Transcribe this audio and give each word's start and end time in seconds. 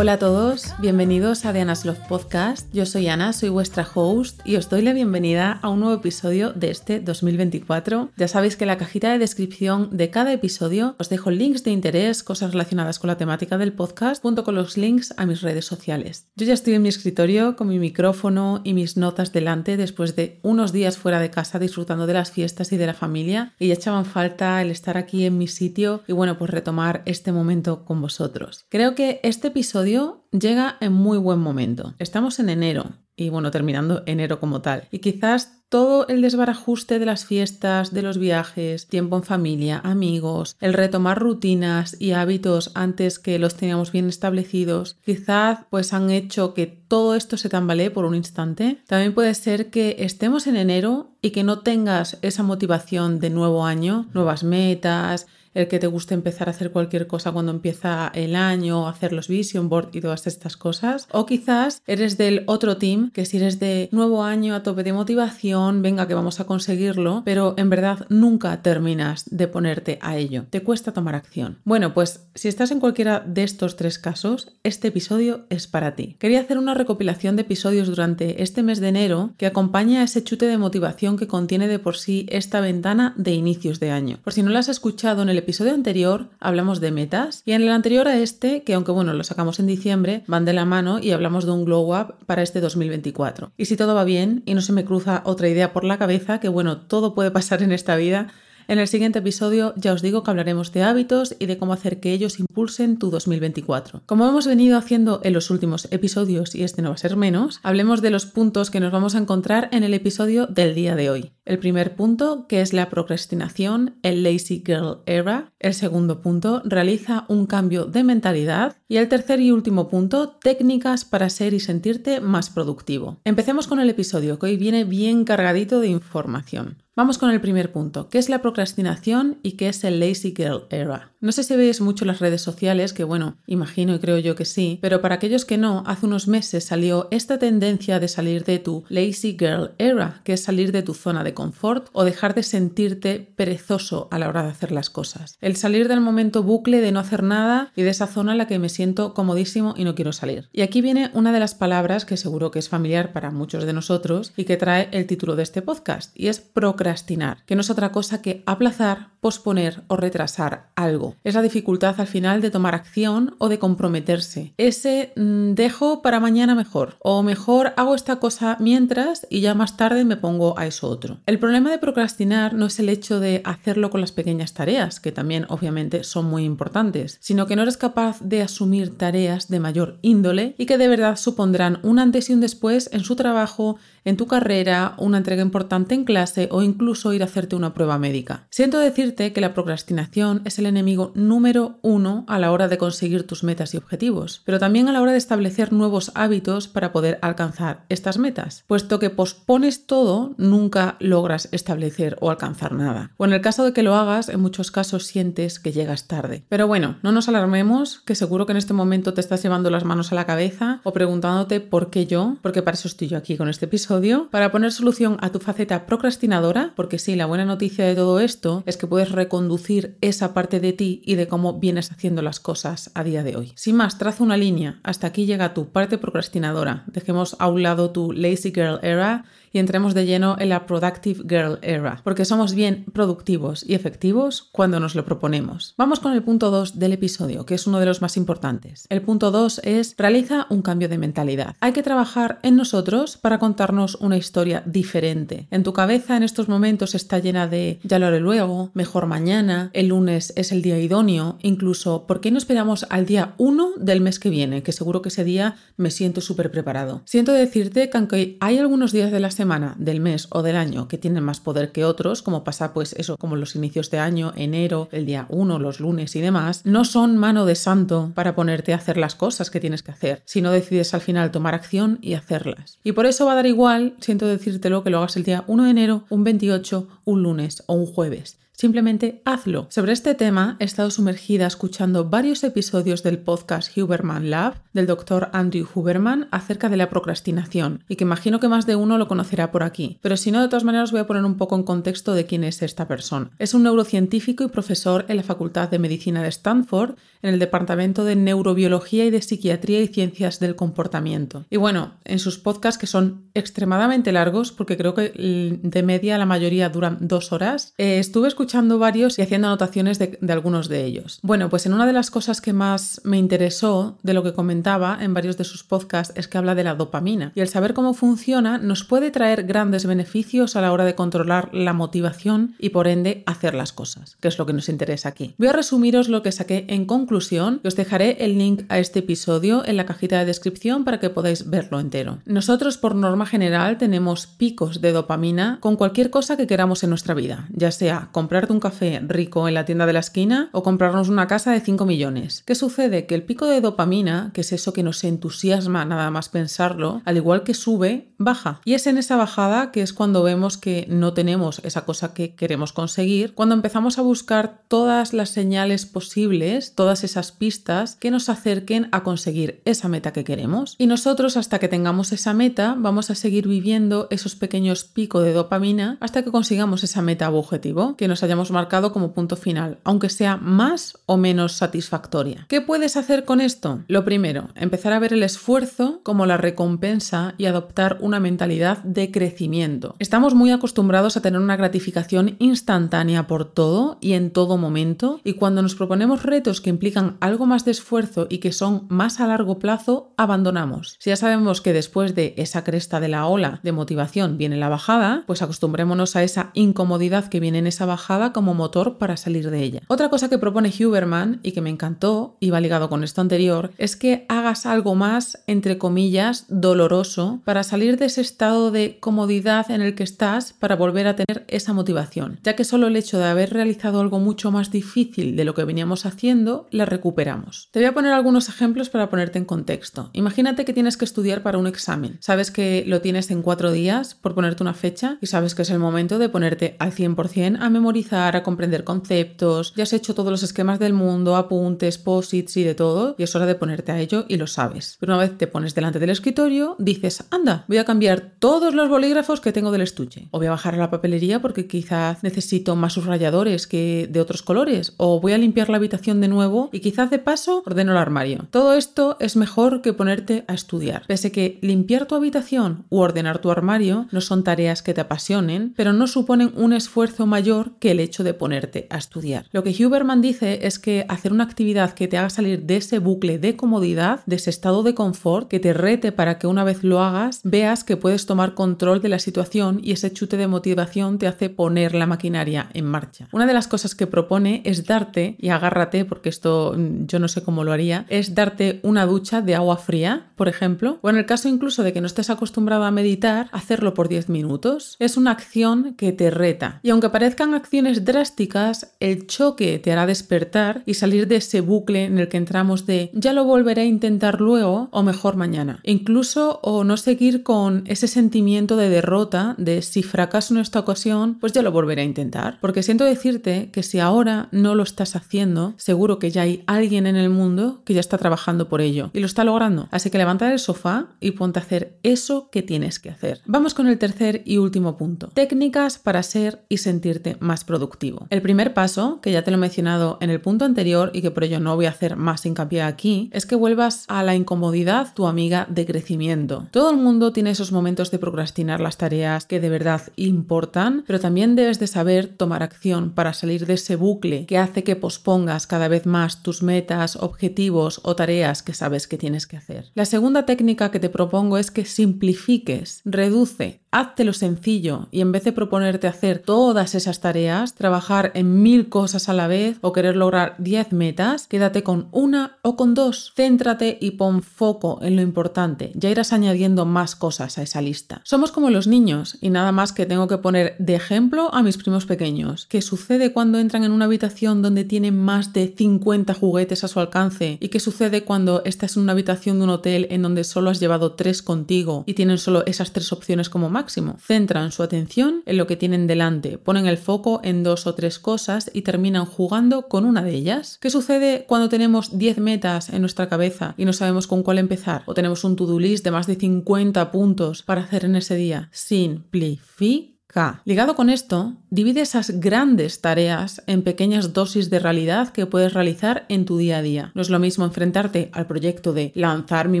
Hola 0.00 0.14
a 0.14 0.18
todos, 0.18 0.64
bienvenidos 0.78 1.44
a 1.44 1.52
Diana's 1.52 1.84
Love 1.84 2.00
Podcast. 2.08 2.72
Yo 2.72 2.86
soy 2.86 3.08
Ana, 3.08 3.34
soy 3.34 3.50
vuestra 3.50 3.86
host 3.94 4.40
y 4.46 4.56
os 4.56 4.70
doy 4.70 4.80
la 4.80 4.94
bienvenida 4.94 5.58
a 5.60 5.68
un 5.68 5.80
nuevo 5.80 5.94
episodio 5.96 6.54
de 6.54 6.70
este 6.70 7.00
2024. 7.00 8.08
Ya 8.16 8.26
sabéis 8.26 8.56
que 8.56 8.64
en 8.64 8.68
la 8.68 8.78
cajita 8.78 9.12
de 9.12 9.18
descripción 9.18 9.94
de 9.94 10.08
cada 10.08 10.32
episodio 10.32 10.94
os 10.98 11.10
dejo 11.10 11.30
links 11.30 11.64
de 11.64 11.72
interés, 11.72 12.22
cosas 12.22 12.52
relacionadas 12.52 12.98
con 12.98 13.08
la 13.08 13.18
temática 13.18 13.58
del 13.58 13.74
podcast, 13.74 14.22
junto 14.22 14.42
con 14.42 14.54
los 14.54 14.78
links 14.78 15.12
a 15.18 15.26
mis 15.26 15.42
redes 15.42 15.66
sociales. 15.66 16.28
Yo 16.34 16.46
ya 16.46 16.54
estoy 16.54 16.72
en 16.72 16.82
mi 16.82 16.88
escritorio 16.88 17.54
con 17.54 17.68
mi 17.68 17.78
micrófono 17.78 18.62
y 18.64 18.72
mis 18.72 18.96
notas 18.96 19.34
delante 19.34 19.76
después 19.76 20.16
de 20.16 20.40
unos 20.42 20.72
días 20.72 20.96
fuera 20.96 21.20
de 21.20 21.28
casa 21.28 21.58
disfrutando 21.58 22.06
de 22.06 22.14
las 22.14 22.30
fiestas 22.30 22.72
y 22.72 22.78
de 22.78 22.86
la 22.86 22.94
familia 22.94 23.52
y 23.58 23.68
ya 23.68 23.74
echaban 23.74 24.06
falta 24.06 24.62
el 24.62 24.70
estar 24.70 24.96
aquí 24.96 25.26
en 25.26 25.36
mi 25.36 25.46
sitio 25.46 26.04
y 26.08 26.14
bueno, 26.14 26.38
pues 26.38 26.50
retomar 26.50 27.02
este 27.04 27.32
momento 27.32 27.84
con 27.84 28.00
vosotros. 28.00 28.64
Creo 28.70 28.94
que 28.94 29.20
este 29.24 29.48
episodio 29.48 29.89
llega 30.32 30.76
en 30.80 30.92
muy 30.92 31.18
buen 31.18 31.38
momento. 31.38 31.94
Estamos 31.98 32.38
en 32.38 32.48
enero 32.48 32.92
y 33.20 33.28
bueno, 33.28 33.50
terminando 33.50 34.02
enero 34.06 34.40
como 34.40 34.62
tal. 34.62 34.88
Y 34.90 35.00
quizás 35.00 35.60
todo 35.68 36.08
el 36.08 36.22
desbarajuste 36.22 36.98
de 36.98 37.04
las 37.06 37.26
fiestas, 37.26 37.92
de 37.92 38.00
los 38.00 38.16
viajes, 38.16 38.88
tiempo 38.88 39.16
en 39.16 39.22
familia, 39.22 39.80
amigos, 39.84 40.56
el 40.58 40.72
retomar 40.72 41.18
rutinas 41.18 41.96
y 42.00 42.12
hábitos 42.12 42.72
antes 42.74 43.18
que 43.18 43.38
los 43.38 43.56
teníamos 43.56 43.92
bien 43.92 44.08
establecidos, 44.08 44.96
quizás 45.04 45.58
pues 45.68 45.92
han 45.92 46.10
hecho 46.10 46.54
que 46.54 46.66
todo 46.66 47.14
esto 47.14 47.36
se 47.36 47.50
tambalee 47.50 47.90
por 47.90 48.06
un 48.06 48.14
instante. 48.14 48.78
También 48.86 49.14
puede 49.14 49.34
ser 49.34 49.70
que 49.70 49.96
estemos 49.98 50.46
en 50.46 50.56
enero 50.56 51.10
y 51.20 51.30
que 51.30 51.44
no 51.44 51.60
tengas 51.60 52.18
esa 52.22 52.42
motivación 52.42 53.20
de 53.20 53.30
nuevo 53.30 53.66
año, 53.66 54.08
nuevas 54.14 54.44
metas, 54.44 55.26
el 55.54 55.68
que 55.68 55.78
te 55.78 55.86
guste 55.86 56.14
empezar 56.14 56.48
a 56.48 56.52
hacer 56.52 56.70
cualquier 56.70 57.06
cosa 57.06 57.32
cuando 57.32 57.52
empieza 57.52 58.10
el 58.14 58.36
año, 58.36 58.88
hacer 58.88 59.12
los 59.12 59.28
vision 59.28 59.68
board 59.68 59.90
y 59.92 60.00
todas 60.00 60.26
estas 60.26 60.56
cosas. 60.56 61.08
O 61.12 61.26
quizás 61.26 61.82
eres 61.86 62.18
del 62.18 62.44
otro 62.46 62.76
team, 62.76 63.10
que 63.10 63.24
si 63.24 63.38
eres 63.38 63.58
de 63.58 63.88
nuevo 63.92 64.22
año 64.22 64.54
a 64.54 64.62
tope 64.62 64.82
de 64.82 64.92
motivación, 64.92 65.82
venga 65.82 66.06
que 66.06 66.14
vamos 66.14 66.40
a 66.40 66.44
conseguirlo, 66.44 67.22
pero 67.24 67.54
en 67.56 67.70
verdad 67.70 68.06
nunca 68.08 68.62
terminas 68.62 69.24
de 69.30 69.48
ponerte 69.48 69.98
a 70.02 70.16
ello. 70.16 70.44
Te 70.50 70.62
cuesta 70.62 70.92
tomar 70.92 71.14
acción. 71.14 71.58
Bueno, 71.64 71.94
pues 71.94 72.28
si 72.34 72.48
estás 72.48 72.70
en 72.70 72.80
cualquiera 72.80 73.20
de 73.20 73.42
estos 73.42 73.76
tres 73.76 73.98
casos, 73.98 74.52
este 74.62 74.88
episodio 74.88 75.46
es 75.50 75.66
para 75.66 75.94
ti. 75.94 76.16
Quería 76.18 76.40
hacer 76.40 76.58
una 76.58 76.74
recopilación 76.74 77.36
de 77.36 77.42
episodios 77.42 77.88
durante 77.88 78.42
este 78.42 78.62
mes 78.62 78.80
de 78.80 78.88
enero 78.88 79.32
que 79.36 79.46
acompaña 79.46 80.00
a 80.00 80.04
ese 80.04 80.22
chute 80.22 80.46
de 80.46 80.58
motivación 80.58 81.16
que 81.16 81.26
contiene 81.26 81.68
de 81.68 81.78
por 81.78 81.96
sí 81.96 82.26
esta 82.30 82.60
ventana 82.60 83.14
de 83.16 83.32
inicios 83.32 83.80
de 83.80 83.90
año. 83.90 84.18
Por 84.22 84.32
si 84.32 84.42
no 84.42 84.50
lo 84.50 84.58
has 84.58 84.68
escuchado 84.68 85.22
en 85.22 85.28
el 85.28 85.39
episodio 85.40 85.74
anterior 85.74 86.28
hablamos 86.38 86.80
de 86.80 86.90
metas 86.92 87.42
y 87.44 87.52
en 87.52 87.62
el 87.62 87.70
anterior 87.70 88.06
a 88.08 88.16
este, 88.16 88.62
que 88.62 88.74
aunque 88.74 88.92
bueno, 88.92 89.12
lo 89.12 89.24
sacamos 89.24 89.58
en 89.58 89.66
diciembre, 89.66 90.22
van 90.26 90.44
de 90.44 90.52
la 90.52 90.64
mano 90.64 90.98
y 90.98 91.10
hablamos 91.10 91.44
de 91.44 91.52
un 91.52 91.64
glow 91.64 91.94
up 91.94 92.14
para 92.26 92.42
este 92.42 92.60
2024. 92.60 93.52
Y 93.56 93.64
si 93.64 93.76
todo 93.76 93.94
va 93.94 94.04
bien 94.04 94.42
y 94.46 94.54
no 94.54 94.60
se 94.60 94.72
me 94.72 94.84
cruza 94.84 95.22
otra 95.24 95.48
idea 95.48 95.72
por 95.72 95.84
la 95.84 95.98
cabeza, 95.98 96.40
que 96.40 96.48
bueno, 96.48 96.78
todo 96.78 97.14
puede 97.14 97.30
pasar 97.30 97.62
en 97.62 97.72
esta 97.72 97.96
vida, 97.96 98.28
en 98.68 98.78
el 98.78 98.88
siguiente 98.88 99.20
episodio 99.20 99.74
ya 99.76 99.92
os 99.92 100.02
digo 100.02 100.22
que 100.22 100.30
hablaremos 100.30 100.72
de 100.72 100.82
hábitos 100.82 101.34
y 101.38 101.46
de 101.46 101.58
cómo 101.58 101.72
hacer 101.72 102.00
que 102.00 102.12
ellos 102.12 102.38
impulsen 102.38 102.98
tu 102.98 103.10
2024. 103.10 104.02
Como 104.06 104.28
hemos 104.28 104.46
venido 104.46 104.76
haciendo 104.78 105.20
en 105.24 105.32
los 105.32 105.50
últimos 105.50 105.88
episodios 105.90 106.54
y 106.54 106.62
este 106.62 106.82
no 106.82 106.90
va 106.90 106.94
a 106.94 106.98
ser 106.98 107.16
menos, 107.16 107.60
hablemos 107.62 108.02
de 108.02 108.10
los 108.10 108.26
puntos 108.26 108.70
que 108.70 108.80
nos 108.80 108.92
vamos 108.92 109.14
a 109.14 109.18
encontrar 109.18 109.68
en 109.72 109.84
el 109.84 109.94
episodio 109.94 110.46
del 110.46 110.74
día 110.74 110.94
de 110.94 111.10
hoy. 111.10 111.32
El 111.44 111.58
primer 111.58 111.96
punto, 111.96 112.46
que 112.46 112.60
es 112.60 112.72
la 112.72 112.88
procrastinación, 112.90 113.96
el 114.02 114.22
lazy 114.22 114.62
girl 114.64 114.98
era. 115.06 115.52
El 115.58 115.74
segundo 115.74 116.20
punto, 116.20 116.62
realiza 116.64 117.24
un 117.28 117.46
cambio 117.46 117.86
de 117.86 118.04
mentalidad. 118.04 118.76
Y 118.88 118.98
el 118.98 119.08
tercer 119.08 119.40
y 119.40 119.50
último 119.50 119.88
punto, 119.88 120.28
técnicas 120.28 121.04
para 121.04 121.28
ser 121.28 121.54
y 121.54 121.60
sentirte 121.60 122.20
más 122.20 122.50
productivo. 122.50 123.18
Empecemos 123.24 123.66
con 123.66 123.80
el 123.80 123.90
episodio, 123.90 124.38
que 124.38 124.46
hoy 124.46 124.56
viene 124.56 124.84
bien 124.84 125.24
cargadito 125.24 125.80
de 125.80 125.88
información. 125.88 126.76
Vamos 126.96 127.18
con 127.18 127.30
el 127.30 127.40
primer 127.40 127.70
punto, 127.70 128.08
¿qué 128.08 128.18
es 128.18 128.28
la 128.28 128.42
procrastinación 128.42 129.38
y 129.44 129.52
qué 129.52 129.68
es 129.68 129.84
el 129.84 130.00
lazy 130.00 130.34
girl 130.36 130.64
era? 130.70 131.12
No 131.20 131.30
sé 131.30 131.44
si 131.44 131.54
veis 131.54 131.80
mucho 131.80 132.04
las 132.04 132.18
redes 132.18 132.42
sociales, 132.42 132.92
que 132.92 133.04
bueno, 133.04 133.36
imagino 133.46 133.94
y 133.94 134.00
creo 134.00 134.18
yo 134.18 134.34
que 134.34 134.44
sí, 134.44 134.80
pero 134.82 135.00
para 135.00 135.14
aquellos 135.14 135.44
que 135.44 135.56
no, 135.56 135.84
hace 135.86 136.06
unos 136.06 136.26
meses 136.26 136.64
salió 136.64 137.06
esta 137.12 137.38
tendencia 137.38 138.00
de 138.00 138.08
salir 138.08 138.42
de 138.42 138.58
tu 138.58 138.84
lazy 138.88 139.36
girl 139.38 139.70
era, 139.78 140.20
que 140.24 140.32
es 140.32 140.42
salir 140.42 140.72
de 140.72 140.82
tu 140.82 140.94
zona 140.94 141.22
de 141.22 141.32
confort 141.32 141.88
o 141.92 142.02
dejar 142.02 142.34
de 142.34 142.42
sentirte 142.42 143.32
perezoso 143.36 144.08
a 144.10 144.18
la 144.18 144.28
hora 144.28 144.42
de 144.42 144.48
hacer 144.48 144.72
las 144.72 144.90
cosas. 144.90 145.36
El 145.40 145.54
salir 145.54 145.86
del 145.86 146.00
momento 146.00 146.42
bucle 146.42 146.80
de 146.80 146.90
no 146.90 146.98
hacer 146.98 147.22
nada 147.22 147.70
y 147.76 147.82
de 147.82 147.90
esa 147.90 148.08
zona 148.08 148.32
en 148.32 148.38
la 148.38 148.48
que 148.48 148.58
me 148.58 148.68
siento 148.68 149.14
comodísimo 149.14 149.74
y 149.76 149.84
no 149.84 149.94
quiero 149.94 150.12
salir. 150.12 150.48
Y 150.52 150.62
aquí 150.62 150.80
viene 150.80 151.10
una 151.14 151.32
de 151.32 151.38
las 151.38 151.54
palabras 151.54 152.04
que 152.04 152.16
seguro 152.16 152.50
que 152.50 152.58
es 152.58 152.68
familiar 152.68 153.12
para 153.12 153.30
muchos 153.30 153.64
de 153.64 153.74
nosotros 153.74 154.32
y 154.36 154.44
que 154.44 154.56
trae 154.56 154.88
el 154.90 155.06
título 155.06 155.36
de 155.36 155.44
este 155.44 155.62
podcast, 155.62 156.10
y 156.18 156.26
es 156.26 156.40
procrastinación 156.40 156.79
procrastinar, 156.80 157.44
que 157.44 157.56
no 157.56 157.60
es 157.60 157.68
otra 157.68 157.92
cosa 157.92 158.22
que 158.22 158.42
aplazar, 158.46 159.10
posponer 159.20 159.82
o 159.88 159.96
retrasar 159.96 160.70
algo. 160.76 161.16
Es 161.24 161.34
la 161.34 161.42
dificultad 161.42 162.00
al 162.00 162.06
final 162.06 162.40
de 162.40 162.50
tomar 162.50 162.74
acción 162.74 163.34
o 163.38 163.48
de 163.48 163.58
comprometerse. 163.58 164.54
Ese 164.56 165.12
mm, 165.16 165.52
dejo 165.52 166.02
para 166.02 166.20
mañana 166.20 166.54
mejor 166.54 166.96
o 167.00 167.22
mejor 167.22 167.72
hago 167.76 167.94
esta 167.94 168.16
cosa 168.16 168.56
mientras 168.60 169.26
y 169.30 169.40
ya 169.40 169.54
más 169.54 169.76
tarde 169.76 170.04
me 170.04 170.16
pongo 170.16 170.58
a 170.58 170.66
eso 170.66 170.88
otro. 170.88 171.18
El 171.26 171.38
problema 171.38 171.70
de 171.70 171.78
procrastinar 171.78 172.54
no 172.54 172.66
es 172.66 172.78
el 172.78 172.88
hecho 172.88 173.20
de 173.20 173.42
hacerlo 173.44 173.90
con 173.90 174.00
las 174.00 174.12
pequeñas 174.12 174.54
tareas, 174.54 175.00
que 175.00 175.12
también 175.12 175.46
obviamente 175.48 176.04
son 176.04 176.26
muy 176.26 176.44
importantes, 176.44 177.18
sino 177.20 177.46
que 177.46 177.56
no 177.56 177.62
eres 177.62 177.76
capaz 177.76 178.20
de 178.20 178.42
asumir 178.42 178.96
tareas 178.96 179.48
de 179.48 179.60
mayor 179.60 179.98
índole 180.02 180.54
y 180.58 180.66
que 180.66 180.78
de 180.78 180.88
verdad 180.88 181.16
supondrán 181.16 181.78
un 181.82 181.98
antes 181.98 182.30
y 182.30 182.34
un 182.34 182.40
después 182.40 182.90
en 182.92 183.04
su 183.04 183.16
trabajo, 183.16 183.76
en 184.04 184.16
tu 184.16 184.26
carrera, 184.26 184.94
una 184.98 185.18
entrega 185.18 185.42
importante 185.42 185.94
en 185.94 186.04
clase 186.04 186.48
o 186.50 186.62
incluso 186.62 187.12
ir 187.12 187.22
a 187.22 187.26
hacerte 187.26 187.56
una 187.56 187.74
prueba 187.74 187.98
médica. 187.98 188.46
Siento 188.50 188.78
que 189.14 189.40
la 189.40 189.54
procrastinación 189.54 190.42
es 190.44 190.58
el 190.58 190.66
enemigo 190.66 191.12
número 191.14 191.78
uno 191.82 192.24
a 192.28 192.38
la 192.38 192.52
hora 192.52 192.68
de 192.68 192.78
conseguir 192.78 193.26
tus 193.26 193.44
metas 193.44 193.74
y 193.74 193.76
objetivos, 193.76 194.42
pero 194.44 194.58
también 194.58 194.88
a 194.88 194.92
la 194.92 195.02
hora 195.02 195.12
de 195.12 195.18
establecer 195.18 195.72
nuevos 195.72 196.12
hábitos 196.14 196.68
para 196.68 196.92
poder 196.92 197.18
alcanzar 197.22 197.84
estas 197.88 198.18
metas. 198.18 198.64
Puesto 198.66 198.98
que 198.98 199.10
pospones 199.10 199.86
todo, 199.86 200.34
nunca 200.38 200.96
logras 201.00 201.48
establecer 201.52 202.16
o 202.20 202.30
alcanzar 202.30 202.72
nada. 202.72 203.12
O 203.16 203.24
en 203.24 203.32
el 203.32 203.40
caso 203.40 203.64
de 203.64 203.72
que 203.72 203.82
lo 203.82 203.94
hagas, 203.94 204.28
en 204.28 204.40
muchos 204.40 204.70
casos 204.70 205.06
sientes 205.06 205.58
que 205.58 205.72
llegas 205.72 206.06
tarde. 206.06 206.44
Pero 206.48 206.66
bueno, 206.66 206.96
no 207.02 207.12
nos 207.12 207.28
alarmemos, 207.28 208.00
que 208.00 208.14
seguro 208.14 208.46
que 208.46 208.52
en 208.52 208.58
este 208.58 208.74
momento 208.74 209.12
te 209.12 209.20
estás 209.20 209.42
llevando 209.42 209.70
las 209.70 209.84
manos 209.84 210.12
a 210.12 210.14
la 210.14 210.26
cabeza 210.26 210.80
o 210.84 210.92
preguntándote 210.92 211.60
por 211.60 211.90
qué 211.90 212.06
yo, 212.06 212.36
porque 212.42 212.62
para 212.62 212.76
eso 212.76 212.88
estoy 212.88 213.08
yo 213.08 213.18
aquí 213.18 213.36
con 213.36 213.48
este 213.48 213.66
episodio 213.66 214.28
para 214.30 214.52
poner 214.52 214.72
solución 214.72 215.18
a 215.20 215.30
tu 215.30 215.40
faceta 215.40 215.86
procrastinadora, 215.86 216.72
porque 216.76 216.98
sí, 216.98 217.16
la 217.16 217.26
buena 217.26 217.44
noticia 217.44 217.84
de 217.84 217.94
todo 217.94 218.20
esto 218.20 218.62
es 218.66 218.76
que 218.76 218.86
puedes 218.86 218.99
reconducir 219.08 219.96
esa 220.02 220.34
parte 220.34 220.60
de 220.60 220.72
ti 220.72 221.02
y 221.04 221.14
de 221.14 221.26
cómo 221.26 221.58
vienes 221.58 221.90
haciendo 221.90 222.22
las 222.22 222.40
cosas 222.40 222.90
a 222.94 223.02
día 223.02 223.22
de 223.22 223.36
hoy. 223.36 223.52
Sin 223.56 223.76
más, 223.76 223.98
traza 223.98 224.22
una 224.22 224.36
línea. 224.36 224.80
Hasta 224.82 225.06
aquí 225.06 225.26
llega 225.26 225.54
tu 225.54 225.70
parte 225.70 225.98
procrastinadora. 225.98 226.84
Dejemos 226.86 227.36
a 227.38 227.48
un 227.48 227.62
lado 227.62 227.90
tu 227.90 228.12
lazy 228.12 228.52
girl 228.52 228.78
era 228.82 229.24
y 229.52 229.58
entremos 229.58 229.94
de 229.94 230.06
lleno 230.06 230.36
en 230.38 230.48
la 230.50 230.66
Productive 230.66 231.24
Girl 231.28 231.58
Era, 231.62 232.00
porque 232.04 232.24
somos 232.24 232.54
bien 232.54 232.84
productivos 232.92 233.64
y 233.66 233.74
efectivos 233.74 234.48
cuando 234.52 234.80
nos 234.80 234.94
lo 234.94 235.04
proponemos. 235.04 235.74
Vamos 235.76 236.00
con 236.00 236.12
el 236.12 236.22
punto 236.22 236.50
2 236.50 236.78
del 236.78 236.92
episodio, 236.92 237.46
que 237.46 237.54
es 237.54 237.66
uno 237.66 237.80
de 237.80 237.86
los 237.86 238.02
más 238.02 238.16
importantes. 238.16 238.86
El 238.88 239.02
punto 239.02 239.30
2 239.30 239.60
es 239.64 239.94
realiza 239.96 240.46
un 240.50 240.62
cambio 240.62 240.88
de 240.88 240.98
mentalidad. 240.98 241.56
Hay 241.60 241.72
que 241.72 241.82
trabajar 241.82 242.38
en 242.42 242.56
nosotros 242.56 243.16
para 243.16 243.38
contarnos 243.38 243.96
una 243.96 244.16
historia 244.16 244.62
diferente. 244.66 245.48
En 245.50 245.62
tu 245.62 245.72
cabeza 245.72 246.16
en 246.16 246.22
estos 246.22 246.48
momentos 246.48 246.94
está 246.94 247.18
llena 247.18 247.48
de 247.48 247.80
ya 247.82 247.98
lo 247.98 248.06
haré 248.06 248.20
luego, 248.20 248.70
mejor 248.74 249.06
mañana, 249.06 249.70
el 249.72 249.88
lunes 249.88 250.32
es 250.36 250.52
el 250.52 250.62
día 250.62 250.78
idóneo, 250.78 251.38
incluso 251.42 252.06
¿por 252.06 252.20
qué 252.20 252.30
no 252.30 252.38
esperamos 252.38 252.86
al 252.90 253.06
día 253.06 253.34
1 253.38 253.72
del 253.78 254.00
mes 254.00 254.18
que 254.18 254.30
viene? 254.30 254.62
Que 254.62 254.72
seguro 254.72 255.02
que 255.02 255.08
ese 255.08 255.24
día 255.24 255.56
me 255.76 255.90
siento 255.90 256.20
súper 256.20 256.50
preparado. 256.50 257.02
Siento 257.04 257.32
decirte 257.32 257.90
que 257.90 257.98
aunque 257.98 258.36
hay 258.40 258.58
algunos 258.58 258.92
días 258.92 259.10
de 259.10 259.20
la 259.20 259.30
semana, 259.30 259.39
del 259.78 260.00
mes 260.00 260.28
o 260.30 260.42
del 260.42 260.56
año 260.56 260.86
que 260.86 260.98
tienen 260.98 261.24
más 261.24 261.40
poder 261.40 261.72
que 261.72 261.84
otros, 261.84 262.20
como 262.22 262.44
pasa 262.44 262.74
pues 262.74 262.92
eso, 262.98 263.16
como 263.16 263.36
los 263.36 263.56
inicios 263.56 263.90
de 263.90 263.98
año, 263.98 264.32
enero, 264.36 264.88
el 264.92 265.06
día 265.06 265.26
1, 265.30 265.58
los 265.58 265.80
lunes 265.80 266.14
y 266.14 266.20
demás, 266.20 266.60
no 266.64 266.84
son 266.84 267.16
mano 267.16 267.46
de 267.46 267.54
santo 267.54 268.12
para 268.14 268.34
ponerte 268.34 268.74
a 268.74 268.76
hacer 268.76 268.98
las 268.98 269.14
cosas 269.14 269.50
que 269.50 269.60
tienes 269.60 269.82
que 269.82 269.92
hacer, 269.92 270.22
si 270.26 270.42
no 270.42 270.52
decides 270.52 270.92
al 270.92 271.00
final 271.00 271.30
tomar 271.30 271.54
acción 271.54 271.98
y 272.02 272.14
hacerlas. 272.14 272.78
Y 272.84 272.92
por 272.92 273.06
eso 273.06 273.24
va 273.24 273.32
a 273.32 273.36
dar 273.36 273.46
igual, 273.46 273.94
siento 274.00 274.26
decírtelo, 274.26 274.84
que 274.84 274.90
lo 274.90 274.98
hagas 274.98 275.16
el 275.16 275.24
día 275.24 275.44
1 275.46 275.64
de 275.64 275.70
enero, 275.70 276.04
un 276.10 276.22
28, 276.22 276.86
un 277.04 277.22
lunes 277.22 277.62
o 277.66 277.74
un 277.74 277.86
jueves 277.86 278.36
Simplemente 278.60 279.22
hazlo. 279.24 279.68
Sobre 279.70 279.92
este 279.92 280.14
tema 280.14 280.58
he 280.58 280.64
estado 280.64 280.90
sumergida 280.90 281.46
escuchando 281.46 282.10
varios 282.10 282.44
episodios 282.44 283.02
del 283.02 283.18
podcast 283.18 283.74
Huberman 283.74 284.28
Lab 284.28 284.56
del 284.74 284.86
doctor 284.86 285.30
Andrew 285.32 285.66
Huberman 285.74 286.28
acerca 286.30 286.68
de 286.68 286.76
la 286.76 286.90
procrastinación 286.90 287.84
y 287.88 287.96
que 287.96 288.04
imagino 288.04 288.38
que 288.38 288.48
más 288.48 288.66
de 288.66 288.76
uno 288.76 288.98
lo 288.98 289.08
conocerá 289.08 289.50
por 289.50 289.62
aquí. 289.62 289.98
Pero 290.02 290.18
si 290.18 290.30
no, 290.30 290.42
de 290.42 290.48
todas 290.48 290.64
maneras 290.64 290.92
voy 290.92 291.00
a 291.00 291.06
poner 291.06 291.24
un 291.24 291.38
poco 291.38 291.56
en 291.56 291.62
contexto 291.62 292.12
de 292.12 292.26
quién 292.26 292.44
es 292.44 292.60
esta 292.60 292.86
persona. 292.86 293.30
Es 293.38 293.54
un 293.54 293.62
neurocientífico 293.62 294.44
y 294.44 294.48
profesor 294.48 295.06
en 295.08 295.16
la 295.16 295.22
Facultad 295.22 295.70
de 295.70 295.78
Medicina 295.78 296.22
de 296.22 296.28
Stanford 296.28 296.96
en 297.22 297.32
el 297.32 297.38
Departamento 297.38 298.04
de 298.04 298.16
Neurobiología 298.16 299.06
y 299.06 299.10
de 299.10 299.22
Psiquiatría 299.22 299.80
y 299.80 299.88
Ciencias 299.88 300.38
del 300.38 300.54
Comportamiento. 300.54 301.46
Y 301.48 301.56
bueno, 301.56 301.94
en 302.04 302.18
sus 302.18 302.38
podcasts 302.38 302.78
que 302.78 302.86
son 302.86 303.22
extremadamente 303.32 304.12
largos, 304.12 304.52
porque 304.52 304.76
creo 304.76 304.94
que 304.94 305.58
de 305.62 305.82
media 305.82 306.18
la 306.18 306.26
mayoría 306.26 306.68
duran 306.68 306.98
dos 307.00 307.32
horas, 307.32 307.72
eh, 307.78 307.98
estuve 307.98 308.28
escuchando 308.28 308.49
varios 308.78 309.18
y 309.18 309.22
haciendo 309.22 309.48
anotaciones 309.48 309.98
de, 309.98 310.18
algunos 310.28 310.68
de 310.68 310.84
ellos. 310.84 311.18
Bueno, 311.22 311.48
pues 311.48 311.66
en 311.66 311.72
una 311.72 311.86
de 311.86 311.92
las 311.92 312.10
cosas 312.10 312.40
que 312.40 312.52
más 312.52 313.00
me 313.04 313.18
interesó 313.18 313.98
de 314.02 314.14
lo 314.14 314.22
que 314.22 314.32
comentaba 314.32 314.98
en 315.00 315.14
varios 315.14 315.36
de 315.36 315.44
sus 315.44 315.64
podcasts 315.64 316.12
es 316.16 316.28
que 316.28 316.38
habla 316.38 316.54
de 316.54 316.64
la 316.64 316.74
dopamina. 316.74 317.32
Y 317.34 317.40
el 317.40 317.48
saber 317.48 317.74
cómo 317.74 317.94
funciona 317.94 318.58
nos 318.58 318.84
puede 318.84 319.10
traer 319.10 319.44
grandes 319.44 319.86
beneficios 319.86 320.56
a 320.56 320.60
la 320.60 320.72
hora 320.72 320.84
de 320.84 320.94
controlar 320.94 321.50
la 321.52 321.72
motivación 321.72 322.54
y 322.58 322.70
por 322.70 322.88
ende 322.88 323.22
hacer 323.26 323.54
las 323.54 323.72
cosas, 323.72 324.16
que 324.20 324.28
es 324.28 324.38
lo 324.38 324.46
que 324.46 324.52
nos 324.52 324.68
interesa 324.68 325.08
aquí. 325.08 325.34
Voy 325.38 325.48
a 325.48 325.52
resumiros 325.52 326.08
lo 326.08 326.22
que 326.22 326.32
saqué 326.32 326.66
en 326.68 326.86
conclusión 326.86 327.60
y 327.62 327.68
os 327.68 327.76
dejaré 327.76 328.24
el 328.24 328.38
link 328.38 328.64
a 328.68 328.78
este 328.78 329.00
episodio 329.00 329.64
en 329.64 329.76
la 329.76 329.86
cajita 329.86 330.18
de 330.18 330.26
descripción 330.26 330.84
para 330.84 331.00
que 331.00 331.10
podáis 331.10 331.48
verlo 331.48 331.80
entero. 331.80 332.18
Nosotros 332.26 332.78
por 332.78 332.94
norma 332.94 333.26
general 333.26 333.78
tenemos 333.78 334.26
picos 334.26 334.80
de 334.80 334.92
dopamina 334.92 335.58
con 335.60 335.76
cualquier 335.76 336.10
cosa 336.10 336.36
que 336.36 336.46
queramos 336.46 336.82
en 336.82 336.90
nuestra 336.90 337.14
vida, 337.14 337.48
ya 337.52 337.70
sea 337.70 338.08
un 338.48 338.60
café 338.60 339.00
rico 339.06 339.48
en 339.48 339.54
la 339.54 339.64
tienda 339.64 339.86
de 339.86 339.92
la 339.92 340.00
esquina 340.00 340.48
o 340.52 340.62
comprarnos 340.62 341.08
una 341.08 341.26
casa 341.26 341.52
de 341.52 341.60
5 341.60 341.84
millones. 341.84 342.42
¿Qué 342.46 342.54
sucede? 342.54 343.06
Que 343.06 343.14
el 343.14 343.22
pico 343.22 343.46
de 343.46 343.60
dopamina, 343.60 344.30
que 344.32 344.40
es 344.40 344.52
eso 344.52 344.72
que 344.72 344.82
nos 344.82 345.04
entusiasma 345.04 345.84
nada 345.84 346.10
más 346.10 346.28
pensarlo, 346.28 347.02
al 347.04 347.16
igual 347.16 347.42
que 347.42 347.54
sube, 347.54 348.12
baja. 348.18 348.60
Y 348.64 348.74
es 348.74 348.86
en 348.86 348.98
esa 348.98 349.16
bajada 349.16 349.70
que 349.70 349.82
es 349.82 349.92
cuando 349.92 350.22
vemos 350.22 350.58
que 350.58 350.86
no 350.88 351.12
tenemos 351.12 351.60
esa 351.64 351.84
cosa 351.84 352.14
que 352.14 352.34
queremos 352.34 352.72
conseguir, 352.72 353.34
cuando 353.34 353.54
empezamos 353.54 353.98
a 353.98 354.02
buscar 354.02 354.62
todas 354.68 355.12
las 355.12 355.30
señales 355.30 355.86
posibles, 355.86 356.74
todas 356.74 357.04
esas 357.04 357.32
pistas 357.32 357.96
que 357.96 358.10
nos 358.10 358.28
acerquen 358.28 358.88
a 358.92 359.02
conseguir 359.02 359.62
esa 359.64 359.88
meta 359.88 360.12
que 360.12 360.24
queremos. 360.24 360.76
Y 360.78 360.86
nosotros 360.86 361.36
hasta 361.36 361.58
que 361.58 361.68
tengamos 361.68 362.12
esa 362.12 362.34
meta 362.34 362.74
vamos 362.78 363.10
a 363.10 363.14
seguir 363.14 363.48
viviendo 363.48 364.06
esos 364.10 364.36
pequeños 364.36 364.84
picos 364.84 365.24
de 365.24 365.32
dopamina 365.32 365.98
hasta 366.00 366.22
que 366.22 366.30
consigamos 366.30 366.84
esa 366.84 367.02
meta 367.02 367.30
o 367.30 367.38
objetivo 367.38 367.96
que 367.96 368.08
nos 368.08 368.22
hayamos 368.30 368.52
marcado 368.52 368.92
como 368.92 369.12
punto 369.12 369.34
final, 369.34 369.78
aunque 369.82 370.08
sea 370.08 370.36
más 370.36 370.96
o 371.06 371.16
menos 371.16 371.54
satisfactoria. 371.54 372.46
¿Qué 372.48 372.60
puedes 372.60 372.96
hacer 372.96 373.24
con 373.24 373.40
esto? 373.40 373.82
Lo 373.88 374.04
primero, 374.04 374.50
empezar 374.54 374.92
a 374.92 375.00
ver 375.00 375.12
el 375.12 375.24
esfuerzo 375.24 376.00
como 376.04 376.26
la 376.26 376.36
recompensa 376.36 377.34
y 377.38 377.46
adoptar 377.46 377.98
una 378.00 378.20
mentalidad 378.20 378.78
de 378.84 379.10
crecimiento. 379.10 379.96
Estamos 379.98 380.34
muy 380.34 380.52
acostumbrados 380.52 381.16
a 381.16 381.22
tener 381.22 381.40
una 381.40 381.56
gratificación 381.56 382.36
instantánea 382.38 383.26
por 383.26 383.46
todo 383.46 383.98
y 384.00 384.12
en 384.12 384.30
todo 384.30 384.58
momento 384.58 385.20
y 385.24 385.32
cuando 385.32 385.60
nos 385.60 385.74
proponemos 385.74 386.22
retos 386.22 386.60
que 386.60 386.70
implican 386.70 387.16
algo 387.20 387.46
más 387.46 387.64
de 387.64 387.72
esfuerzo 387.72 388.28
y 388.30 388.38
que 388.38 388.52
son 388.52 388.86
más 388.88 389.18
a 389.18 389.26
largo 389.26 389.58
plazo, 389.58 390.12
abandonamos. 390.16 390.96
Si 391.00 391.10
ya 391.10 391.16
sabemos 391.16 391.60
que 391.60 391.72
después 391.72 392.14
de 392.14 392.34
esa 392.36 392.62
cresta 392.62 393.00
de 393.00 393.08
la 393.08 393.26
ola 393.26 393.58
de 393.64 393.72
motivación 393.72 394.38
viene 394.38 394.56
la 394.56 394.68
bajada, 394.68 395.24
pues 395.26 395.42
acostumbrémonos 395.42 396.14
a 396.14 396.22
esa 396.22 396.50
incomodidad 396.54 397.26
que 397.26 397.40
viene 397.40 397.58
en 397.58 397.66
esa 397.66 397.86
bajada 397.86 398.09
como 398.32 398.54
motor 398.54 398.98
para 398.98 399.16
salir 399.16 399.50
de 399.50 399.62
ella. 399.62 399.82
Otra 399.86 400.08
cosa 400.08 400.28
que 400.28 400.38
propone 400.38 400.72
Huberman 400.76 401.38
y 401.44 401.52
que 401.52 401.60
me 401.60 401.70
encantó 401.70 402.36
y 402.40 402.50
va 402.50 402.60
ligado 402.60 402.88
con 402.88 403.04
esto 403.04 403.20
anterior 403.20 403.70
es 403.78 403.94
que 403.94 404.26
hagas 404.28 404.66
algo 404.66 404.96
más, 404.96 405.44
entre 405.46 405.78
comillas, 405.78 406.44
doloroso 406.48 407.40
para 407.44 407.62
salir 407.62 407.98
de 407.98 408.06
ese 408.06 408.20
estado 408.20 408.72
de 408.72 408.98
comodidad 408.98 409.70
en 409.70 409.80
el 409.80 409.94
que 409.94 410.02
estás 410.02 410.52
para 410.52 410.74
volver 410.74 411.06
a 411.06 411.14
tener 411.14 411.44
esa 411.46 411.72
motivación, 411.72 412.40
ya 412.42 412.56
que 412.56 412.64
solo 412.64 412.88
el 412.88 412.96
hecho 412.96 413.18
de 413.18 413.26
haber 413.26 413.52
realizado 413.52 414.00
algo 414.00 414.18
mucho 414.18 414.50
más 414.50 414.72
difícil 414.72 415.36
de 415.36 415.44
lo 415.44 415.54
que 415.54 415.64
veníamos 415.64 416.04
haciendo, 416.04 416.66
la 416.72 416.86
recuperamos. 416.86 417.68
Te 417.70 417.78
voy 417.78 417.86
a 417.86 417.94
poner 417.94 418.12
algunos 418.12 418.48
ejemplos 418.48 418.90
para 418.90 419.08
ponerte 419.08 419.38
en 419.38 419.44
contexto. 419.44 420.10
Imagínate 420.14 420.64
que 420.64 420.72
tienes 420.72 420.96
que 420.96 421.04
estudiar 421.04 421.42
para 421.42 421.58
un 421.58 421.68
examen. 421.68 422.18
Sabes 422.20 422.50
que 422.50 422.82
lo 422.88 423.00
tienes 423.00 423.30
en 423.30 423.42
cuatro 423.42 423.70
días, 423.70 424.16
por 424.16 424.34
ponerte 424.34 424.64
una 424.64 424.74
fecha, 424.74 425.18
y 425.20 425.28
sabes 425.28 425.54
que 425.54 425.62
es 425.62 425.70
el 425.70 425.78
momento 425.78 426.18
de 426.18 426.28
ponerte 426.28 426.74
al 426.80 426.92
100% 426.92 427.58
a 427.60 427.70
a 428.10 428.42
comprender 428.42 428.84
conceptos, 428.84 429.74
ya 429.76 429.84
has 429.84 429.92
hecho 429.92 430.14
todos 430.14 430.30
los 430.30 430.42
esquemas 430.42 430.78
del 430.78 430.92
mundo, 430.92 431.36
apuntes, 431.36 431.98
posits 431.98 432.56
y 432.56 432.64
de 432.64 432.74
todo, 432.74 433.14
y 433.18 433.22
es 433.22 433.34
hora 433.36 433.46
de 433.46 433.54
ponerte 433.54 433.92
a 433.92 434.00
ello 434.00 434.24
y 434.28 434.36
lo 434.36 434.46
sabes. 434.46 434.96
Pero 434.98 435.12
una 435.12 435.22
vez 435.22 435.36
te 435.36 435.46
pones 435.46 435.74
delante 435.74 435.98
del 435.98 436.10
escritorio, 436.10 436.76
dices, 436.78 437.24
anda, 437.30 437.64
voy 437.68 437.78
a 437.78 437.84
cambiar 437.84 438.32
todos 438.38 438.74
los 438.74 438.88
bolígrafos 438.88 439.40
que 439.40 439.52
tengo 439.52 439.70
del 439.70 439.82
estuche, 439.82 440.28
o 440.30 440.38
voy 440.38 440.46
a 440.46 440.50
bajar 440.50 440.74
a 440.74 440.78
la 440.78 440.90
papelería 440.90 441.40
porque 441.40 441.66
quizás 441.66 442.22
necesito 442.22 442.76
más 442.76 442.94
subrayadores 442.94 443.66
que 443.66 444.08
de 444.10 444.20
otros 444.20 444.42
colores, 444.42 444.94
o 444.96 445.20
voy 445.20 445.32
a 445.32 445.38
limpiar 445.38 445.68
la 445.68 445.76
habitación 445.76 446.20
de 446.20 446.28
nuevo 446.28 446.70
y 446.72 446.80
quizás 446.80 447.10
de 447.10 447.18
paso 447.18 447.62
ordeno 447.66 447.92
el 447.92 447.98
armario. 447.98 448.46
Todo 448.50 448.74
esto 448.74 449.16
es 449.20 449.36
mejor 449.36 449.82
que 449.82 449.92
ponerte 449.92 450.44
a 450.48 450.54
estudiar. 450.54 451.04
Pese 451.06 451.32
que 451.32 451.58
limpiar 451.62 452.06
tu 452.06 452.14
habitación 452.14 452.84
u 452.88 452.98
ordenar 452.98 453.38
tu 453.38 453.50
armario 453.50 454.08
no 454.10 454.20
son 454.20 454.44
tareas 454.44 454.82
que 454.82 454.94
te 454.94 455.00
apasionen, 455.00 455.72
pero 455.76 455.92
no 455.92 456.06
suponen 456.06 456.52
un 456.56 456.72
esfuerzo 456.72 457.26
mayor 457.26 457.72
que 457.78 457.89
el 457.92 458.00
hecho 458.00 458.24
de 458.24 458.34
ponerte 458.34 458.86
a 458.90 458.98
estudiar. 458.98 459.46
Lo 459.52 459.62
que 459.62 459.70
Huberman 459.84 460.20
dice 460.20 460.66
es 460.66 460.78
que 460.78 461.04
hacer 461.08 461.32
una 461.32 461.44
actividad 461.44 461.92
que 461.92 462.08
te 462.08 462.18
haga 462.18 462.30
salir 462.30 462.62
de 462.62 462.76
ese 462.76 462.98
bucle 462.98 463.38
de 463.38 463.56
comodidad, 463.56 464.20
de 464.26 464.36
ese 464.36 464.50
estado 464.50 464.82
de 464.82 464.94
confort, 464.94 465.48
que 465.48 465.60
te 465.60 465.72
rete 465.72 466.12
para 466.12 466.38
que 466.38 466.46
una 466.46 466.64
vez 466.64 466.82
lo 466.82 467.00
hagas, 467.00 467.40
veas 467.44 467.84
que 467.84 467.96
puedes 467.96 468.26
tomar 468.26 468.54
control 468.54 469.00
de 469.00 469.08
la 469.08 469.18
situación 469.18 469.80
y 469.82 469.92
ese 469.92 470.12
chute 470.12 470.36
de 470.36 470.46
motivación 470.46 471.18
te 471.18 471.26
hace 471.26 471.50
poner 471.50 471.94
la 471.94 472.06
maquinaria 472.06 472.70
en 472.74 472.84
marcha. 472.84 473.28
Una 473.32 473.46
de 473.46 473.54
las 473.54 473.68
cosas 473.68 473.94
que 473.94 474.06
propone 474.06 474.62
es 474.64 474.86
darte, 474.86 475.36
y 475.38 475.48
agárrate 475.48 476.04
porque 476.04 476.28
esto 476.28 476.74
mm, 476.76 477.06
yo 477.06 477.18
no 477.18 477.28
sé 477.28 477.42
cómo 477.42 477.64
lo 477.64 477.72
haría, 477.72 478.06
es 478.08 478.34
darte 478.34 478.80
una 478.82 479.06
ducha 479.06 479.40
de 479.42 479.54
agua 479.54 479.76
fría, 479.76 480.28
por 480.36 480.48
ejemplo, 480.48 480.98
o 481.02 481.10
en 481.10 481.16
el 481.16 481.26
caso 481.26 481.48
incluso 481.48 481.82
de 481.82 481.92
que 481.92 482.00
no 482.00 482.06
estés 482.06 482.30
acostumbrado 482.30 482.84
a 482.84 482.90
meditar, 482.90 483.48
hacerlo 483.52 483.94
por 483.94 484.08
10 484.08 484.28
minutos. 484.28 484.96
Es 484.98 485.16
una 485.16 485.32
acción 485.32 485.94
que 485.94 486.12
te 486.12 486.30
reta. 486.30 486.80
Y 486.82 486.90
aunque 486.90 487.10
parezcan 487.10 487.54
acciones 487.54 487.79
drásticas, 487.82 488.94
el 489.00 489.26
choque 489.26 489.78
te 489.78 489.92
hará 489.92 490.06
despertar 490.06 490.82
y 490.86 490.94
salir 490.94 491.26
de 491.26 491.36
ese 491.36 491.60
bucle 491.60 492.04
en 492.04 492.18
el 492.18 492.28
que 492.28 492.36
entramos 492.36 492.86
de 492.86 493.10
ya 493.14 493.32
lo 493.32 493.44
volveré 493.44 493.82
a 493.82 493.86
intentar 493.86 494.40
luego 494.40 494.88
o 494.92 495.02
mejor 495.02 495.36
mañana. 495.36 495.80
Incluso 495.84 496.60
o 496.62 496.84
no 496.84 496.96
seguir 496.96 497.42
con 497.42 497.84
ese 497.86 498.08
sentimiento 498.08 498.76
de 498.76 498.88
derrota 498.88 499.54
de 499.58 499.82
si 499.82 500.02
fracaso 500.02 500.54
en 500.54 500.60
esta 500.60 500.80
ocasión, 500.80 501.38
pues 501.40 501.52
ya 501.52 501.62
lo 501.62 501.72
volveré 501.72 502.02
a 502.02 502.04
intentar. 502.04 502.58
Porque 502.60 502.82
siento 502.82 503.04
decirte 503.04 503.70
que 503.72 503.82
si 503.82 503.98
ahora 503.98 504.48
no 504.52 504.74
lo 504.74 504.82
estás 504.82 505.16
haciendo, 505.16 505.74
seguro 505.76 506.18
que 506.18 506.30
ya 506.30 506.42
hay 506.42 506.62
alguien 506.66 507.06
en 507.06 507.16
el 507.16 507.30
mundo 507.30 507.82
que 507.84 507.94
ya 507.94 508.00
está 508.00 508.18
trabajando 508.18 508.68
por 508.68 508.80
ello 508.80 509.10
y 509.12 509.20
lo 509.20 509.26
está 509.26 509.44
logrando. 509.44 509.88
Así 509.90 510.10
que 510.10 510.18
levanta 510.18 510.48
del 510.48 510.58
sofá 510.58 511.08
y 511.20 511.32
ponte 511.32 511.58
a 511.58 511.62
hacer 511.62 511.98
eso 512.02 512.48
que 512.50 512.62
tienes 512.62 512.98
que 512.98 513.10
hacer. 513.10 513.40
Vamos 513.46 513.74
con 513.74 513.86
el 513.86 513.98
tercer 513.98 514.42
y 514.44 514.58
último 514.58 514.96
punto. 514.96 515.28
Técnicas 515.28 515.98
para 515.98 516.22
ser 516.22 516.64
y 516.68 516.78
sentirte 516.78 517.36
más 517.40 517.64
productivo. 517.70 518.26
El 518.30 518.42
primer 518.42 518.74
paso, 518.74 519.20
que 519.22 519.30
ya 519.30 519.44
te 519.44 519.52
lo 519.52 519.56
he 519.56 519.60
mencionado 519.60 520.18
en 520.20 520.28
el 520.28 520.40
punto 520.40 520.64
anterior 520.64 521.12
y 521.14 521.22
que 521.22 521.30
por 521.30 521.44
ello 521.44 521.60
no 521.60 521.76
voy 521.76 521.86
a 521.86 521.90
hacer 521.90 522.16
más 522.16 522.44
hincapié 522.44 522.82
aquí, 522.82 523.30
es 523.32 523.46
que 523.46 523.54
vuelvas 523.54 524.06
a 524.08 524.24
la 524.24 524.34
incomodidad 524.34 525.14
tu 525.14 525.28
amiga 525.28 525.68
de 525.70 525.86
crecimiento. 525.86 526.66
Todo 526.72 526.90
el 526.90 526.96
mundo 526.96 527.32
tiene 527.32 527.50
esos 527.50 527.70
momentos 527.70 528.10
de 528.10 528.18
procrastinar 528.18 528.80
las 528.80 528.96
tareas 528.96 529.44
que 529.44 529.60
de 529.60 529.68
verdad 529.68 530.02
importan, 530.16 531.04
pero 531.06 531.20
también 531.20 531.54
debes 531.54 531.78
de 531.78 531.86
saber 531.86 532.26
tomar 532.26 532.64
acción 532.64 533.10
para 533.10 533.34
salir 533.34 533.66
de 533.66 533.74
ese 533.74 533.94
bucle 533.94 534.46
que 534.46 534.58
hace 534.58 534.82
que 534.82 534.96
pospongas 534.96 535.68
cada 535.68 535.86
vez 535.86 536.06
más 536.06 536.42
tus 536.42 536.64
metas, 536.64 537.14
objetivos 537.14 538.00
o 538.02 538.16
tareas 538.16 538.64
que 538.64 538.74
sabes 538.74 539.06
que 539.06 539.16
tienes 539.16 539.46
que 539.46 539.58
hacer. 539.58 539.92
La 539.94 540.06
segunda 540.06 540.44
técnica 540.44 540.90
que 540.90 540.98
te 540.98 541.08
propongo 541.08 541.56
es 541.56 541.70
que 541.70 541.84
simplifiques, 541.84 543.02
reduce, 543.04 543.80
lo 544.24 544.32
sencillo 544.32 545.08
y 545.10 545.20
en 545.20 545.32
vez 545.32 545.44
de 545.44 545.52
proponerte 545.52 546.06
hacer 546.06 546.40
todas 546.40 546.94
esas 546.94 547.20
tareas, 547.20 547.74
trabajar 547.74 548.32
en 548.34 548.62
mil 548.62 548.88
cosas 548.88 549.28
a 549.28 549.32
la 549.32 549.46
vez 549.46 549.78
o 549.80 549.92
querer 549.92 550.16
lograr 550.16 550.54
10 550.58 550.92
metas, 550.92 551.46
quédate 551.46 551.82
con 551.82 552.08
una 552.12 552.58
o 552.62 552.76
con 552.76 552.94
dos. 552.94 553.32
Céntrate 553.34 553.96
y 554.00 554.12
pon 554.12 554.42
foco 554.42 554.98
en 555.02 555.16
lo 555.16 555.22
importante. 555.22 555.92
Ya 555.94 556.10
irás 556.10 556.32
añadiendo 556.32 556.84
más 556.84 557.16
cosas 557.16 557.58
a 557.58 557.62
esa 557.62 557.80
lista. 557.80 558.20
Somos 558.24 558.52
como 558.52 558.70
los 558.70 558.86
niños 558.86 559.38
y 559.40 559.50
nada 559.50 559.72
más 559.72 559.92
que 559.92 560.06
tengo 560.06 560.28
que 560.28 560.38
poner 560.38 560.76
de 560.78 560.94
ejemplo 560.94 561.52
a 561.54 561.62
mis 561.62 561.78
primos 561.78 562.06
pequeños. 562.06 562.66
¿Qué 562.66 562.82
sucede 562.82 563.32
cuando 563.32 563.58
entran 563.58 563.84
en 563.84 563.92
una 563.92 564.04
habitación 564.04 564.62
donde 564.62 564.84
tienen 564.84 565.18
más 565.18 565.52
de 565.52 565.74
50 565.76 566.34
juguetes 566.34 566.84
a 566.84 566.88
su 566.88 567.00
alcance? 567.00 567.58
¿Y 567.60 567.68
qué 567.68 567.80
sucede 567.80 568.24
cuando 568.24 568.62
estás 568.64 568.96
en 568.96 569.04
una 569.04 569.12
habitación 569.12 569.58
de 569.58 569.64
un 569.64 569.70
hotel 569.70 570.06
en 570.10 570.22
donde 570.22 570.44
solo 570.44 570.70
has 570.70 570.80
llevado 570.80 571.12
tres 571.12 571.42
contigo 571.42 572.04
y 572.06 572.14
tienen 572.14 572.38
solo 572.38 572.64
esas 572.66 572.92
tres 572.92 573.12
opciones 573.12 573.48
como 573.48 573.70
más? 573.70 573.79
Máximo. 573.80 574.16
Centran 574.20 574.72
su 574.72 574.82
atención 574.82 575.42
en 575.46 575.56
lo 575.56 575.66
que 575.66 575.76
tienen 575.76 576.06
delante, 576.06 576.58
ponen 576.58 576.86
el 576.86 576.98
foco 576.98 577.40
en 577.42 577.62
dos 577.62 577.86
o 577.86 577.94
tres 577.94 578.18
cosas 578.18 578.70
y 578.74 578.82
terminan 578.82 579.24
jugando 579.24 579.88
con 579.88 580.04
una 580.04 580.22
de 580.22 580.34
ellas. 580.34 580.78
¿Qué 580.82 580.90
sucede 580.90 581.46
cuando 581.48 581.70
tenemos 581.70 582.18
10 582.18 582.38
metas 582.38 582.90
en 582.90 583.00
nuestra 583.00 583.28
cabeza 583.28 583.74
y 583.78 583.86
no 583.86 583.94
sabemos 583.94 584.26
con 584.26 584.42
cuál 584.42 584.58
empezar? 584.58 585.02
O 585.06 585.14
tenemos 585.14 585.44
un 585.44 585.56
to-do 585.56 585.78
list 585.78 586.04
de 586.04 586.10
más 586.10 586.26
de 586.26 586.36
50 586.36 587.10
puntos 587.10 587.62
para 587.62 587.82
hacer 587.82 588.04
en 588.04 588.16
ese 588.16 588.36
día. 588.36 588.68
Simplifica 588.72 590.19
Ligado 590.64 590.94
con 590.94 591.10
esto, 591.10 591.54
divide 591.70 592.02
esas 592.02 592.38
grandes 592.38 593.00
tareas 593.00 593.62
en 593.66 593.82
pequeñas 593.82 594.32
dosis 594.32 594.70
de 594.70 594.78
realidad 594.78 595.30
que 595.30 595.46
puedes 595.46 595.74
realizar 595.74 596.24
en 596.28 596.44
tu 596.44 596.56
día 596.56 596.78
a 596.78 596.82
día. 596.82 597.10
No 597.14 597.22
es 597.22 597.30
lo 597.30 597.40
mismo 597.40 597.64
enfrentarte 597.64 598.30
al 598.32 598.46
proyecto 598.46 598.92
de 598.92 599.10
lanzar 599.16 599.68
mi 599.68 599.80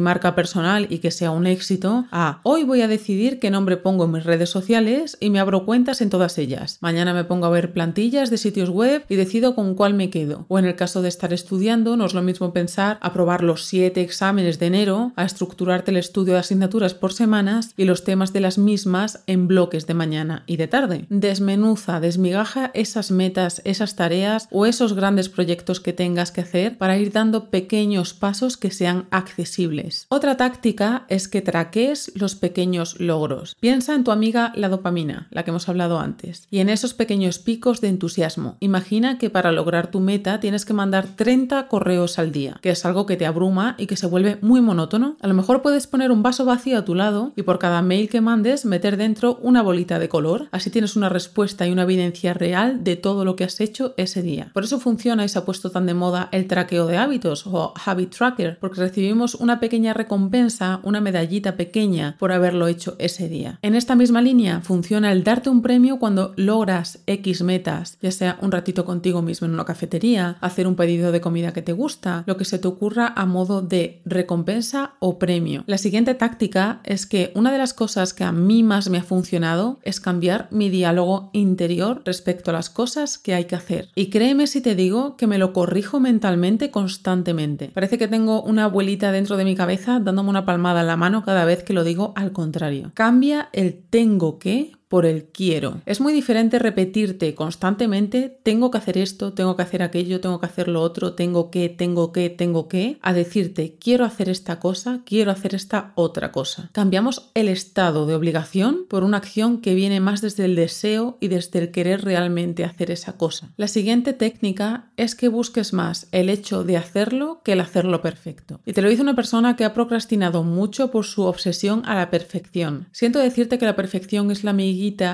marca 0.00 0.34
personal 0.34 0.88
y 0.90 0.98
que 0.98 1.12
sea 1.12 1.30
un 1.30 1.46
éxito 1.46 2.06
a 2.10 2.40
hoy 2.42 2.64
voy 2.64 2.82
a 2.82 2.88
decidir 2.88 3.38
qué 3.38 3.50
nombre 3.50 3.76
pongo 3.76 4.06
en 4.06 4.12
mis 4.12 4.24
redes 4.24 4.50
sociales 4.50 5.16
y 5.20 5.30
me 5.30 5.38
abro 5.38 5.64
cuentas 5.64 6.00
en 6.00 6.10
todas 6.10 6.36
ellas. 6.36 6.78
Mañana 6.80 7.14
me 7.14 7.24
pongo 7.24 7.46
a 7.46 7.50
ver 7.50 7.72
plantillas 7.72 8.28
de 8.28 8.38
sitios 8.38 8.70
web 8.70 9.04
y 9.08 9.14
decido 9.14 9.54
con 9.54 9.76
cuál 9.76 9.94
me 9.94 10.10
quedo. 10.10 10.46
O 10.48 10.58
en 10.58 10.64
el 10.64 10.74
caso 10.74 11.00
de 11.00 11.08
estar 11.08 11.32
estudiando, 11.32 11.96
no 11.96 12.06
es 12.06 12.14
lo 12.14 12.22
mismo 12.22 12.52
pensar 12.52 12.98
aprobar 13.02 13.44
los 13.44 13.66
siete 13.66 14.00
exámenes 14.00 14.58
de 14.58 14.66
enero, 14.66 15.12
a 15.14 15.24
estructurarte 15.24 15.92
el 15.92 15.96
estudio 15.96 16.32
de 16.32 16.40
asignaturas 16.40 16.94
por 16.94 17.12
semanas 17.12 17.72
y 17.76 17.84
los 17.84 18.02
temas 18.02 18.32
de 18.32 18.40
las 18.40 18.58
mismas 18.58 19.22
en 19.28 19.46
bloques 19.46 19.86
de 19.86 19.94
mañana 19.94 20.39
y 20.46 20.56
de 20.56 20.68
tarde. 20.68 21.06
Desmenuza, 21.08 22.00
desmigaja 22.00 22.70
esas 22.74 23.10
metas, 23.10 23.62
esas 23.64 23.96
tareas 23.96 24.48
o 24.50 24.66
esos 24.66 24.94
grandes 24.94 25.28
proyectos 25.28 25.80
que 25.80 25.92
tengas 25.92 26.32
que 26.32 26.42
hacer 26.42 26.78
para 26.78 26.98
ir 26.98 27.12
dando 27.12 27.50
pequeños 27.50 28.14
pasos 28.14 28.56
que 28.56 28.70
sean 28.70 29.06
accesibles. 29.10 30.06
Otra 30.08 30.36
táctica 30.36 31.04
es 31.08 31.28
que 31.28 31.42
traques 31.42 32.12
los 32.14 32.34
pequeños 32.34 32.98
logros. 33.00 33.56
Piensa 33.60 33.94
en 33.94 34.04
tu 34.04 34.10
amiga 34.10 34.52
la 34.54 34.68
dopamina, 34.68 35.28
la 35.30 35.44
que 35.44 35.50
hemos 35.50 35.68
hablado 35.68 36.00
antes, 36.00 36.46
y 36.50 36.60
en 36.60 36.68
esos 36.68 36.94
pequeños 36.94 37.38
picos 37.38 37.80
de 37.80 37.88
entusiasmo. 37.88 38.56
Imagina 38.60 39.18
que 39.18 39.30
para 39.30 39.52
lograr 39.52 39.90
tu 39.90 40.00
meta 40.00 40.40
tienes 40.40 40.64
que 40.64 40.72
mandar 40.72 41.06
30 41.16 41.68
correos 41.68 42.18
al 42.18 42.32
día, 42.32 42.58
que 42.62 42.70
es 42.70 42.84
algo 42.84 43.06
que 43.06 43.16
te 43.16 43.26
abruma 43.26 43.74
y 43.78 43.86
que 43.86 43.96
se 43.96 44.06
vuelve 44.06 44.38
muy 44.40 44.60
monótono. 44.60 45.16
A 45.20 45.26
lo 45.26 45.34
mejor 45.34 45.62
puedes 45.62 45.86
poner 45.86 46.10
un 46.10 46.22
vaso 46.22 46.44
vacío 46.44 46.78
a 46.78 46.84
tu 46.84 46.94
lado 46.94 47.32
y 47.36 47.42
por 47.42 47.58
cada 47.58 47.82
mail 47.82 48.08
que 48.08 48.20
mandes 48.20 48.64
meter 48.64 48.96
dentro 48.96 49.38
una 49.42 49.62
bolita 49.62 49.98
de 49.98 50.08
color 50.08 50.29
así 50.50 50.70
tienes 50.70 50.96
una 50.96 51.08
respuesta 51.08 51.66
y 51.66 51.72
una 51.72 51.82
evidencia 51.82 52.34
real 52.34 52.84
de 52.84 52.96
todo 52.96 53.24
lo 53.24 53.36
que 53.36 53.44
has 53.44 53.60
hecho 53.60 53.94
ese 53.96 54.22
día. 54.22 54.50
Por 54.52 54.64
eso 54.64 54.80
funciona 54.80 55.24
y 55.24 55.28
se 55.28 55.38
ha 55.38 55.44
puesto 55.44 55.70
tan 55.70 55.86
de 55.86 55.94
moda 55.94 56.28
el 56.32 56.46
traqueo 56.46 56.86
de 56.86 56.96
hábitos 56.96 57.46
o 57.46 57.74
habit 57.84 58.14
tracker, 58.14 58.58
porque 58.60 58.80
recibimos 58.80 59.34
una 59.34 59.60
pequeña 59.60 59.94
recompensa, 59.94 60.80
una 60.82 61.00
medallita 61.00 61.56
pequeña 61.56 62.16
por 62.18 62.32
haberlo 62.32 62.66
hecho 62.68 62.96
ese 62.98 63.28
día. 63.28 63.58
En 63.62 63.74
esta 63.74 63.94
misma 63.94 64.22
línea 64.22 64.60
funciona 64.60 65.12
el 65.12 65.24
darte 65.24 65.50
un 65.50 65.62
premio 65.62 65.98
cuando 65.98 66.32
logras 66.36 67.00
X 67.06 67.42
metas, 67.42 67.98
ya 68.00 68.10
sea 68.10 68.38
un 68.40 68.52
ratito 68.52 68.84
contigo 68.84 69.22
mismo 69.22 69.46
en 69.46 69.54
una 69.54 69.64
cafetería, 69.64 70.36
hacer 70.40 70.66
un 70.66 70.76
pedido 70.76 71.12
de 71.12 71.20
comida 71.20 71.52
que 71.52 71.62
te 71.62 71.72
gusta, 71.72 72.24
lo 72.26 72.36
que 72.36 72.44
se 72.44 72.58
te 72.58 72.68
ocurra 72.68 73.12
a 73.16 73.26
modo 73.26 73.62
de 73.62 74.00
recompensa 74.04 74.94
o 74.98 75.18
premio. 75.18 75.64
La 75.66 75.78
siguiente 75.78 76.14
táctica 76.14 76.80
es 76.84 77.06
que 77.06 77.32
una 77.34 77.52
de 77.52 77.58
las 77.58 77.74
cosas 77.74 78.14
que 78.14 78.24
a 78.24 78.32
mí 78.32 78.62
más 78.62 78.88
me 78.88 78.98
ha 78.98 79.02
funcionado 79.02 79.78
es 79.82 80.00
cambiar 80.00 80.19
mi 80.50 80.70
diálogo 80.70 81.30
interior 81.32 82.02
respecto 82.04 82.50
a 82.50 82.54
las 82.54 82.70
cosas 82.70 83.18
que 83.18 83.34
hay 83.34 83.44
que 83.44 83.56
hacer. 83.56 83.88
Y 83.94 84.10
créeme 84.10 84.46
si 84.46 84.60
te 84.60 84.74
digo 84.74 85.16
que 85.16 85.26
me 85.26 85.38
lo 85.38 85.52
corrijo 85.52 86.00
mentalmente 86.00 86.70
constantemente. 86.70 87.70
Parece 87.72 87.98
que 87.98 88.08
tengo 88.08 88.42
una 88.42 88.64
abuelita 88.64 89.12
dentro 89.12 89.36
de 89.36 89.44
mi 89.44 89.54
cabeza 89.54 90.00
dándome 90.00 90.30
una 90.30 90.44
palmada 90.44 90.82
en 90.82 90.86
la 90.86 90.96
mano 90.96 91.24
cada 91.24 91.44
vez 91.44 91.62
que 91.62 91.72
lo 91.72 91.84
digo 91.84 92.12
al 92.16 92.32
contrario. 92.32 92.92
Cambia 92.94 93.48
el 93.52 93.82
tengo 93.90 94.38
que 94.38 94.72
por 94.90 95.06
el 95.06 95.26
quiero. 95.26 95.80
Es 95.86 96.00
muy 96.00 96.12
diferente 96.12 96.58
repetirte 96.58 97.36
constantemente, 97.36 98.36
tengo 98.42 98.72
que 98.72 98.78
hacer 98.78 98.98
esto, 98.98 99.32
tengo 99.32 99.54
que 99.54 99.62
hacer 99.62 99.84
aquello, 99.84 100.20
tengo 100.20 100.40
que 100.40 100.46
hacer 100.46 100.66
lo 100.66 100.82
otro, 100.82 101.12
tengo 101.12 101.48
que, 101.48 101.68
tengo 101.68 102.10
que, 102.10 102.28
tengo 102.28 102.66
que, 102.66 102.98
a 103.00 103.12
decirte, 103.12 103.76
quiero 103.78 104.04
hacer 104.04 104.28
esta 104.28 104.58
cosa, 104.58 105.02
quiero 105.06 105.30
hacer 105.30 105.54
esta 105.54 105.92
otra 105.94 106.32
cosa. 106.32 106.70
Cambiamos 106.72 107.30
el 107.34 107.48
estado 107.48 108.04
de 108.04 108.16
obligación 108.16 108.84
por 108.88 109.04
una 109.04 109.18
acción 109.18 109.60
que 109.60 109.76
viene 109.76 110.00
más 110.00 110.22
desde 110.22 110.44
el 110.44 110.56
deseo 110.56 111.18
y 111.20 111.28
desde 111.28 111.60
el 111.60 111.70
querer 111.70 112.02
realmente 112.02 112.64
hacer 112.64 112.90
esa 112.90 113.12
cosa. 113.12 113.52
La 113.56 113.68
siguiente 113.68 114.12
técnica 114.12 114.90
es 114.96 115.14
que 115.14 115.28
busques 115.28 115.72
más 115.72 116.08
el 116.10 116.28
hecho 116.28 116.64
de 116.64 116.76
hacerlo 116.76 117.42
que 117.44 117.52
el 117.52 117.60
hacerlo 117.60 118.02
perfecto. 118.02 118.58
Y 118.66 118.72
te 118.72 118.82
lo 118.82 118.88
dice 118.88 119.02
una 119.02 119.14
persona 119.14 119.54
que 119.54 119.64
ha 119.64 119.72
procrastinado 119.72 120.42
mucho 120.42 120.90
por 120.90 121.04
su 121.04 121.22
obsesión 121.22 121.82
a 121.86 121.94
la 121.94 122.10
perfección. 122.10 122.88
Siento 122.90 123.20
decirte 123.20 123.56
que 123.56 123.66
la 123.66 123.76
perfección 123.76 124.32
es 124.32 124.42
la 124.42 124.52